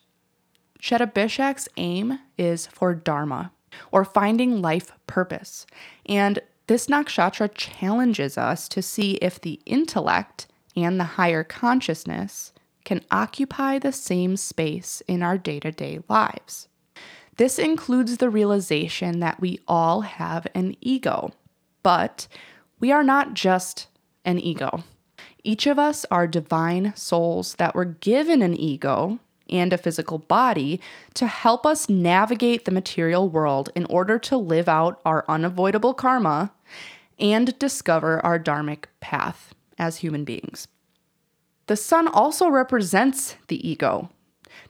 Shatabishak's 0.81 1.69
aim 1.77 2.19
is 2.37 2.67
for 2.67 2.95
dharma, 2.95 3.51
or 3.91 4.03
finding 4.03 4.61
life 4.61 4.91
purpose, 5.05 5.67
and 6.07 6.39
this 6.71 6.87
nakshatra 6.87 7.53
challenges 7.53 8.37
us 8.37 8.69
to 8.69 8.81
see 8.81 9.15
if 9.15 9.41
the 9.41 9.59
intellect 9.65 10.47
and 10.73 10.97
the 10.97 11.03
higher 11.19 11.43
consciousness 11.43 12.53
can 12.85 13.03
occupy 13.11 13.77
the 13.77 13.91
same 13.91 14.37
space 14.37 15.03
in 15.05 15.21
our 15.21 15.37
day 15.37 15.59
to 15.59 15.69
day 15.69 15.99
lives. 16.07 16.69
This 17.35 17.59
includes 17.59 18.17
the 18.17 18.29
realization 18.29 19.19
that 19.19 19.41
we 19.41 19.59
all 19.67 19.99
have 19.99 20.47
an 20.55 20.77
ego, 20.79 21.31
but 21.83 22.29
we 22.79 22.89
are 22.89 23.03
not 23.03 23.33
just 23.33 23.87
an 24.23 24.39
ego. 24.39 24.81
Each 25.43 25.67
of 25.67 25.77
us 25.77 26.05
are 26.09 26.25
divine 26.25 26.93
souls 26.95 27.55
that 27.55 27.75
were 27.75 27.83
given 27.83 28.41
an 28.41 28.55
ego 28.55 29.19
and 29.51 29.73
a 29.73 29.77
physical 29.77 30.17
body 30.17 30.79
to 31.13 31.27
help 31.27 31.65
us 31.65 31.89
navigate 31.89 32.65
the 32.65 32.71
material 32.71 33.29
world 33.29 33.69
in 33.75 33.85
order 33.85 34.17
to 34.19 34.37
live 34.37 34.69
out 34.69 35.01
our 35.05 35.25
unavoidable 35.27 35.93
karma 35.93 36.51
and 37.19 37.57
discover 37.59 38.23
our 38.25 38.39
dharmic 38.39 38.85
path 38.99 39.53
as 39.77 39.97
human 39.97 40.23
beings. 40.23 40.67
The 41.67 41.75
sun 41.75 42.07
also 42.07 42.49
represents 42.49 43.35
the 43.47 43.67
ego. 43.67 44.09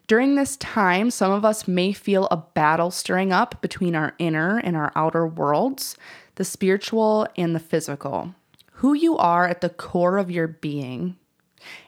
During 0.08 0.36
this 0.36 0.58
time, 0.58 1.10
some 1.10 1.32
of 1.32 1.46
us 1.46 1.68
may 1.68 1.94
feel 1.94 2.28
a 2.30 2.38
battle 2.38 2.92
stirring 2.92 3.32
up 3.32 3.62
between 3.62 3.96
our 3.96 4.14
inner 4.20 4.58
and 4.60 4.76
our 4.76 4.92
outer 4.96 5.26
worlds, 5.26 5.98
the 6.36 6.44
spiritual 6.44 7.28
and 7.38 7.56
the 7.56 7.60
physical. 7.60 8.36
Who 8.74 8.94
you 8.94 9.18
are 9.18 9.48
at 9.48 9.62
the 9.62 9.70
core 9.70 10.18
of 10.18 10.30
your 10.30 10.48
being, 10.48 11.16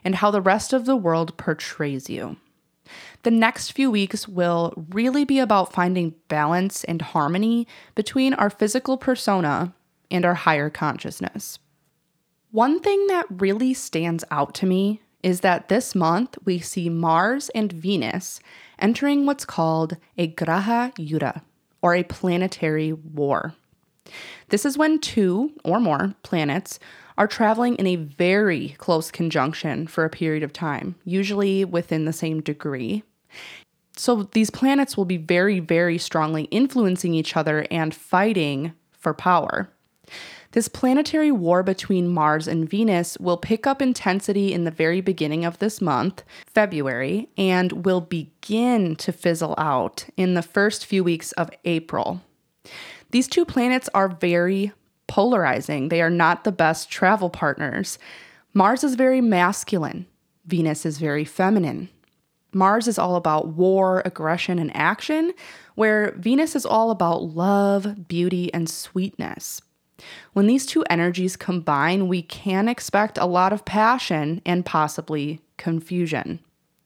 and 0.02 0.16
how 0.16 0.30
the 0.30 0.40
rest 0.40 0.72
of 0.72 0.86
the 0.86 0.96
world 0.96 1.36
portrays 1.36 2.08
you. 2.08 2.36
The 3.24 3.30
next 3.30 3.70
few 3.72 3.90
weeks 3.90 4.28
will 4.28 4.74
really 4.90 5.24
be 5.24 5.38
about 5.38 5.72
finding 5.72 6.14
balance 6.28 6.84
and 6.84 7.00
harmony 7.00 7.66
between 7.94 8.34
our 8.34 8.50
physical 8.50 8.98
persona 8.98 9.72
and 10.10 10.26
our 10.26 10.34
higher 10.34 10.68
consciousness. 10.68 11.58
One 12.50 12.80
thing 12.80 13.06
that 13.06 13.24
really 13.30 13.72
stands 13.72 14.24
out 14.30 14.54
to 14.56 14.66
me 14.66 15.00
is 15.22 15.40
that 15.40 15.70
this 15.70 15.94
month 15.94 16.36
we 16.44 16.58
see 16.58 16.90
Mars 16.90 17.48
and 17.54 17.72
Venus 17.72 18.40
entering 18.78 19.24
what's 19.24 19.46
called 19.46 19.96
a 20.18 20.28
Graha 20.30 20.94
Yuddha, 20.96 21.40
or 21.80 21.94
a 21.94 22.02
planetary 22.02 22.92
war. 22.92 23.54
This 24.50 24.66
is 24.66 24.76
when 24.76 24.98
two 24.98 25.52
or 25.64 25.80
more 25.80 26.14
planets 26.22 26.78
are 27.16 27.26
traveling 27.26 27.76
in 27.76 27.86
a 27.86 27.96
very 27.96 28.74
close 28.76 29.10
conjunction 29.10 29.86
for 29.86 30.04
a 30.04 30.10
period 30.10 30.42
of 30.42 30.52
time, 30.52 30.96
usually 31.06 31.64
within 31.64 32.04
the 32.04 32.12
same 32.12 32.42
degree. 32.42 33.02
So 33.96 34.24
these 34.32 34.50
planets 34.50 34.96
will 34.96 35.04
be 35.04 35.16
very, 35.16 35.60
very 35.60 35.98
strongly 35.98 36.44
influencing 36.44 37.14
each 37.14 37.36
other 37.36 37.66
and 37.70 37.94
fighting 37.94 38.72
for 38.92 39.14
power. 39.14 39.68
This 40.52 40.68
planetary 40.68 41.32
war 41.32 41.64
between 41.64 42.08
Mars 42.08 42.46
and 42.46 42.68
Venus 42.68 43.18
will 43.18 43.36
pick 43.36 43.66
up 43.66 43.82
intensity 43.82 44.52
in 44.52 44.62
the 44.62 44.70
very 44.70 45.00
beginning 45.00 45.44
of 45.44 45.58
this 45.58 45.80
month, 45.80 46.22
February, 46.46 47.28
and 47.36 47.84
will 47.84 48.00
begin 48.00 48.94
to 48.96 49.10
fizzle 49.10 49.56
out 49.58 50.06
in 50.16 50.34
the 50.34 50.42
first 50.42 50.86
few 50.86 51.02
weeks 51.02 51.32
of 51.32 51.50
April. 51.64 52.20
These 53.10 53.26
two 53.26 53.44
planets 53.44 53.88
are 53.94 54.08
very 54.08 54.72
polarizing. 55.08 55.88
They 55.88 56.00
are 56.00 56.10
not 56.10 56.44
the 56.44 56.52
best 56.52 56.88
travel 56.88 57.30
partners. 57.30 57.98
Mars 58.52 58.84
is 58.84 58.94
very 58.94 59.20
masculine, 59.20 60.06
Venus 60.46 60.86
is 60.86 60.98
very 60.98 61.24
feminine. 61.24 61.88
Mars 62.54 62.88
is 62.88 62.98
all 62.98 63.16
about 63.16 63.48
war, 63.48 64.02
aggression, 64.04 64.58
and 64.58 64.74
action, 64.76 65.32
where 65.74 66.12
Venus 66.12 66.54
is 66.54 66.66
all 66.66 66.90
about 66.90 67.22
love, 67.22 68.08
beauty, 68.08 68.52
and 68.54 68.68
sweetness. 68.68 69.60
When 70.32 70.46
these 70.46 70.66
two 70.66 70.84
energies 70.90 71.36
combine, 71.36 72.08
we 72.08 72.22
can 72.22 72.68
expect 72.68 73.18
a 73.18 73.26
lot 73.26 73.52
of 73.52 73.64
passion 73.64 74.42
and 74.44 74.66
possibly 74.66 75.40
confusion. 75.56 76.40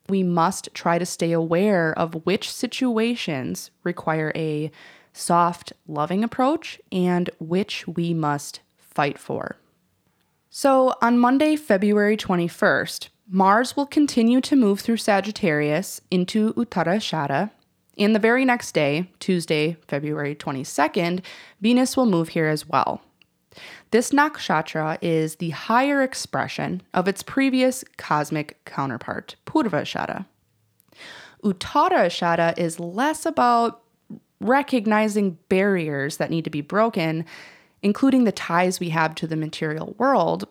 We 0.09 0.23
must 0.23 0.73
try 0.75 0.99
to 0.99 1.07
stay 1.07 1.33
aware 1.33 1.97
of 1.99 2.27
which 2.27 2.51
situations 2.51 3.71
require 3.85 4.33
a 4.35 4.71
soft, 5.13 5.73
loving 5.87 6.23
approach 6.23 6.81
and 6.93 7.29
which 7.39 7.87
we 7.87 8.15
must 8.15 8.61
fight 8.79 9.19
for. 9.19 9.57
So, 10.51 10.95
on 11.03 11.19
Monday, 11.19 11.57
February 11.57 12.17
21st, 12.17 13.09
Mars 13.31 13.77
will 13.77 13.87
continue 13.87 14.41
to 14.41 14.57
move 14.57 14.81
through 14.81 14.97
Sagittarius 14.97 16.01
into 16.11 16.55
Uttarashada. 16.55 17.51
And 17.99 18.15
the 18.15 18.21
very 18.21 18.45
next 18.45 18.73
day, 18.73 19.11
Tuesday, 19.21 19.77
February 19.87 20.35
22nd, 20.35 21.23
Venus 21.61 21.97
will 21.97 22.07
move 22.07 22.31
here 22.31 22.47
as 22.47 22.67
well. 22.67 23.03
This 23.91 24.13
nakshatra 24.13 24.97
is 25.03 25.37
the 25.37 25.51
higher 25.51 26.03
expression 26.03 26.83
of 26.95 27.07
its 27.07 27.23
previous 27.23 27.85
cosmic 27.99 28.65
counterpart, 28.65 29.37
Purvashada. 29.45 30.25
Uttarashada 31.45 32.57
is 32.59 32.81
less 32.81 33.27
about 33.27 33.83
recognizing 34.41 35.37
barriers 35.49 36.17
that 36.17 36.31
need 36.31 36.45
to 36.45 36.51
be 36.51 36.61
broken, 36.61 37.27
including 37.83 38.25
the 38.25 38.33
ties 38.33 38.81
we 38.81 38.89
have 38.91 39.15
to 39.17 39.27
the 39.27 39.37
material 39.37 39.95
world, 39.99 40.47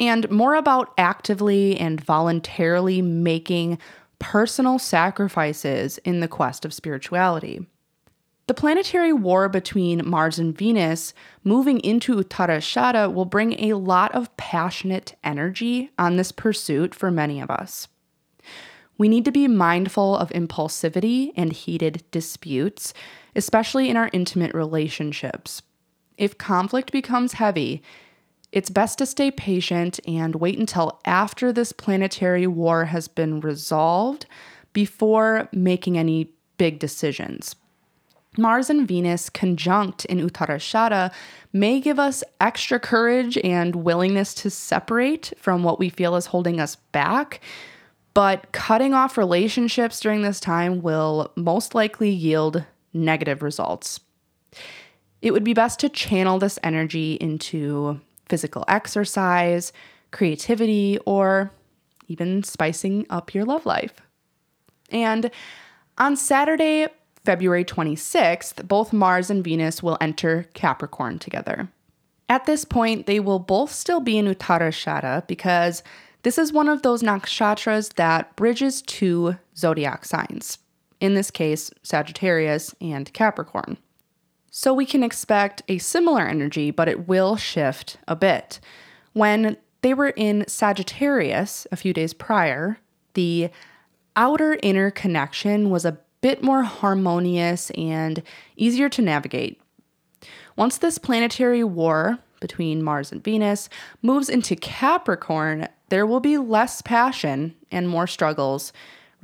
and 0.00 0.30
more 0.30 0.54
about 0.54 0.92
actively 0.98 1.78
and 1.78 2.00
voluntarily 2.00 3.00
making 3.02 3.78
personal 4.18 4.78
sacrifices 4.78 5.98
in 5.98 6.20
the 6.20 6.28
quest 6.28 6.64
of 6.64 6.74
spirituality. 6.74 7.66
The 8.46 8.54
planetary 8.54 9.12
war 9.12 9.48
between 9.48 10.06
Mars 10.06 10.38
and 10.38 10.56
Venus 10.56 11.14
moving 11.44 11.80
into 11.80 12.16
Uttarashada 12.16 13.12
will 13.12 13.24
bring 13.24 13.58
a 13.58 13.74
lot 13.74 14.14
of 14.14 14.36
passionate 14.36 15.14
energy 15.24 15.90
on 15.98 16.16
this 16.16 16.30
pursuit 16.30 16.94
for 16.94 17.10
many 17.10 17.40
of 17.40 17.50
us. 17.50 17.88
We 18.98 19.08
need 19.08 19.24
to 19.24 19.32
be 19.32 19.48
mindful 19.48 20.16
of 20.16 20.30
impulsivity 20.30 21.32
and 21.36 21.52
heated 21.52 22.04
disputes, 22.10 22.92
especially 23.34 23.88
in 23.88 23.96
our 23.96 24.10
intimate 24.12 24.54
relationships. 24.54 25.62
If 26.16 26.38
conflict 26.38 26.92
becomes 26.92 27.32
heavy, 27.32 27.82
it's 28.54 28.70
best 28.70 28.98
to 28.98 29.04
stay 29.04 29.32
patient 29.32 29.98
and 30.06 30.36
wait 30.36 30.56
until 30.56 31.00
after 31.04 31.52
this 31.52 31.72
planetary 31.72 32.46
war 32.46 32.84
has 32.84 33.08
been 33.08 33.40
resolved 33.40 34.26
before 34.72 35.48
making 35.52 35.98
any 35.98 36.30
big 36.56 36.78
decisions. 36.78 37.56
Mars 38.38 38.70
and 38.70 38.86
Venus 38.86 39.28
conjunct 39.28 40.04
in 40.04 40.20
Uttarashada 40.20 41.12
may 41.52 41.80
give 41.80 41.98
us 41.98 42.22
extra 42.40 42.78
courage 42.78 43.36
and 43.38 43.74
willingness 43.74 44.32
to 44.34 44.50
separate 44.50 45.32
from 45.36 45.64
what 45.64 45.80
we 45.80 45.88
feel 45.88 46.14
is 46.14 46.26
holding 46.26 46.60
us 46.60 46.76
back, 46.92 47.40
but 48.12 48.52
cutting 48.52 48.94
off 48.94 49.18
relationships 49.18 49.98
during 49.98 50.22
this 50.22 50.38
time 50.38 50.80
will 50.80 51.32
most 51.34 51.74
likely 51.74 52.10
yield 52.10 52.64
negative 52.92 53.42
results. 53.42 53.98
It 55.22 55.32
would 55.32 55.42
be 55.42 55.54
best 55.54 55.80
to 55.80 55.88
channel 55.88 56.38
this 56.38 56.60
energy 56.62 57.14
into 57.14 58.00
physical 58.28 58.64
exercise, 58.68 59.72
creativity, 60.10 60.98
or 61.06 61.50
even 62.08 62.42
spicing 62.42 63.06
up 63.10 63.34
your 63.34 63.44
love 63.44 63.66
life. 63.66 63.94
And 64.90 65.30
on 65.98 66.16
Saturday, 66.16 66.88
February 67.24 67.64
26th, 67.64 68.66
both 68.68 68.92
Mars 68.92 69.30
and 69.30 69.42
Venus 69.42 69.82
will 69.82 69.96
enter 70.00 70.46
Capricorn 70.54 71.18
together. 71.18 71.68
At 72.28 72.46
this 72.46 72.64
point, 72.64 73.06
they 73.06 73.20
will 73.20 73.38
both 73.38 73.70
still 73.70 74.00
be 74.00 74.18
in 74.18 74.26
Uttarashada 74.26 75.26
because 75.26 75.82
this 76.22 76.38
is 76.38 76.52
one 76.52 76.68
of 76.68 76.82
those 76.82 77.02
nakshatras 77.02 77.94
that 77.94 78.34
bridges 78.36 78.82
two 78.82 79.36
zodiac 79.56 80.04
signs, 80.04 80.58
in 81.00 81.14
this 81.14 81.30
case, 81.30 81.70
Sagittarius 81.82 82.74
and 82.80 83.12
Capricorn. 83.12 83.76
So 84.56 84.72
we 84.72 84.86
can 84.86 85.02
expect 85.02 85.64
a 85.66 85.78
similar 85.78 86.28
energy, 86.28 86.70
but 86.70 86.86
it 86.86 87.08
will 87.08 87.34
shift 87.34 87.96
a 88.06 88.14
bit. 88.14 88.60
When 89.12 89.56
they 89.82 89.94
were 89.94 90.10
in 90.10 90.44
Sagittarius 90.46 91.66
a 91.72 91.76
few 91.76 91.92
days 91.92 92.14
prior, 92.14 92.78
the 93.14 93.50
outer 94.14 94.56
inner 94.62 94.92
connection 94.92 95.70
was 95.70 95.84
a 95.84 95.98
bit 96.20 96.44
more 96.44 96.62
harmonious 96.62 97.70
and 97.70 98.22
easier 98.56 98.88
to 98.90 99.02
navigate. 99.02 99.60
Once 100.54 100.78
this 100.78 100.98
planetary 100.98 101.64
war 101.64 102.20
between 102.38 102.80
Mars 102.80 103.10
and 103.10 103.24
Venus 103.24 103.68
moves 104.02 104.28
into 104.28 104.54
Capricorn, 104.54 105.66
there 105.88 106.06
will 106.06 106.20
be 106.20 106.38
less 106.38 106.80
passion 106.80 107.56
and 107.72 107.88
more 107.88 108.06
struggles, 108.06 108.72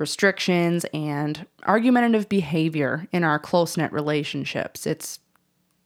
restrictions, 0.01 0.85
and 0.93 1.45
argumentative 1.63 2.27
behavior 2.27 3.07
in 3.13 3.23
our 3.23 3.39
close 3.39 3.77
knit 3.77 3.93
relationships. 3.93 4.85
It's 4.85 5.19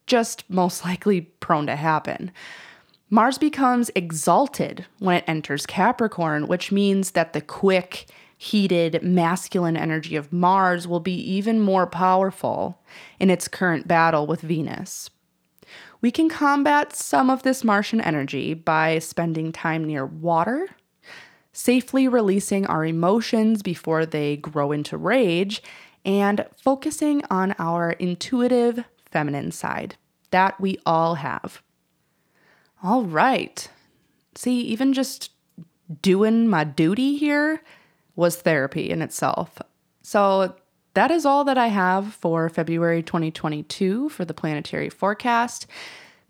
just 0.08 0.50
most 0.50 0.84
likely 0.84 1.22
prone 1.22 1.68
to 1.68 1.76
happen. 1.76 2.32
Mars 3.12 3.38
becomes 3.38 3.92
exalted 3.96 4.86
when 4.98 5.18
it 5.18 5.24
enters 5.28 5.68
Capricorn, 5.68 6.48
which 6.48 6.72
means 6.72 7.12
that 7.12 7.34
the 7.34 7.42
quick, 7.42 8.08
heated, 8.38 9.04
masculine 9.04 9.78
energy 9.78 10.16
of 10.16 10.34
Mars 10.34 10.88
will 10.88 11.00
be 11.00 11.14
even 11.14 11.60
more 11.60 11.86
powerful 11.86 12.82
in 13.20 13.30
its 13.30 13.48
current 13.48 13.88
battle 13.88 14.26
with 14.26 14.42
Venus. 14.42 15.12
We 16.02 16.12
can 16.12 16.30
combat 16.30 16.96
some 16.96 17.30
of 17.30 17.44
this 17.44 17.64
Martian 17.64 18.02
energy 18.02 18.54
by 18.54 19.00
spending 19.00 19.52
time 19.52 19.86
near 19.86 20.06
water, 20.06 20.68
safely 21.56 22.06
releasing 22.06 22.66
our 22.66 22.86
emotions 22.86 23.64
before 23.64 24.06
they 24.06 24.36
grow 24.36 24.74
into 24.74 24.98
rage, 24.98 25.64
and 26.04 26.46
focusing 26.62 27.24
on 27.32 27.56
our 27.58 27.92
intuitive 27.92 28.84
feminine 29.10 29.52
side 29.52 29.96
that 30.32 30.60
we 30.60 30.78
all 30.86 31.16
have. 31.16 31.64
All 32.84 33.04
right. 33.04 33.68
See, 34.36 34.60
even 34.62 34.92
just 34.92 35.32
doing 36.02 36.50
my 36.50 36.66
duty 36.66 37.16
here 37.16 37.62
was 38.18 38.36
therapy 38.36 38.90
in 38.90 39.02
itself. 39.02 39.58
So 40.02 40.56
that 40.94 41.10
is 41.10 41.26
all 41.26 41.46
that 41.46 41.58
I 41.58 41.68
have 41.68 42.14
for 42.14 42.50
February 42.50 43.02
2022 43.02 44.10
for 44.10 44.26
the 44.26 44.34
planetary 44.34 44.90
forecast. 44.90 45.68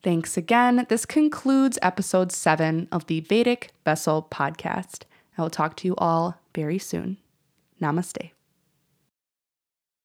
Thanks 0.02 0.36
again. 0.36 0.84
This 0.88 1.06
concludes 1.06 1.78
episode 1.80 2.32
seven 2.32 2.88
of 2.90 3.06
the 3.06 3.20
Vedic 3.20 3.70
Vessel 3.84 4.26
podcast. 4.30 5.04
I 5.38 5.42
will 5.42 5.50
talk 5.50 5.76
to 5.76 5.88
you 5.88 5.94
all 5.96 6.40
very 6.54 6.78
soon. 6.78 7.18
Namaste. 7.80 8.32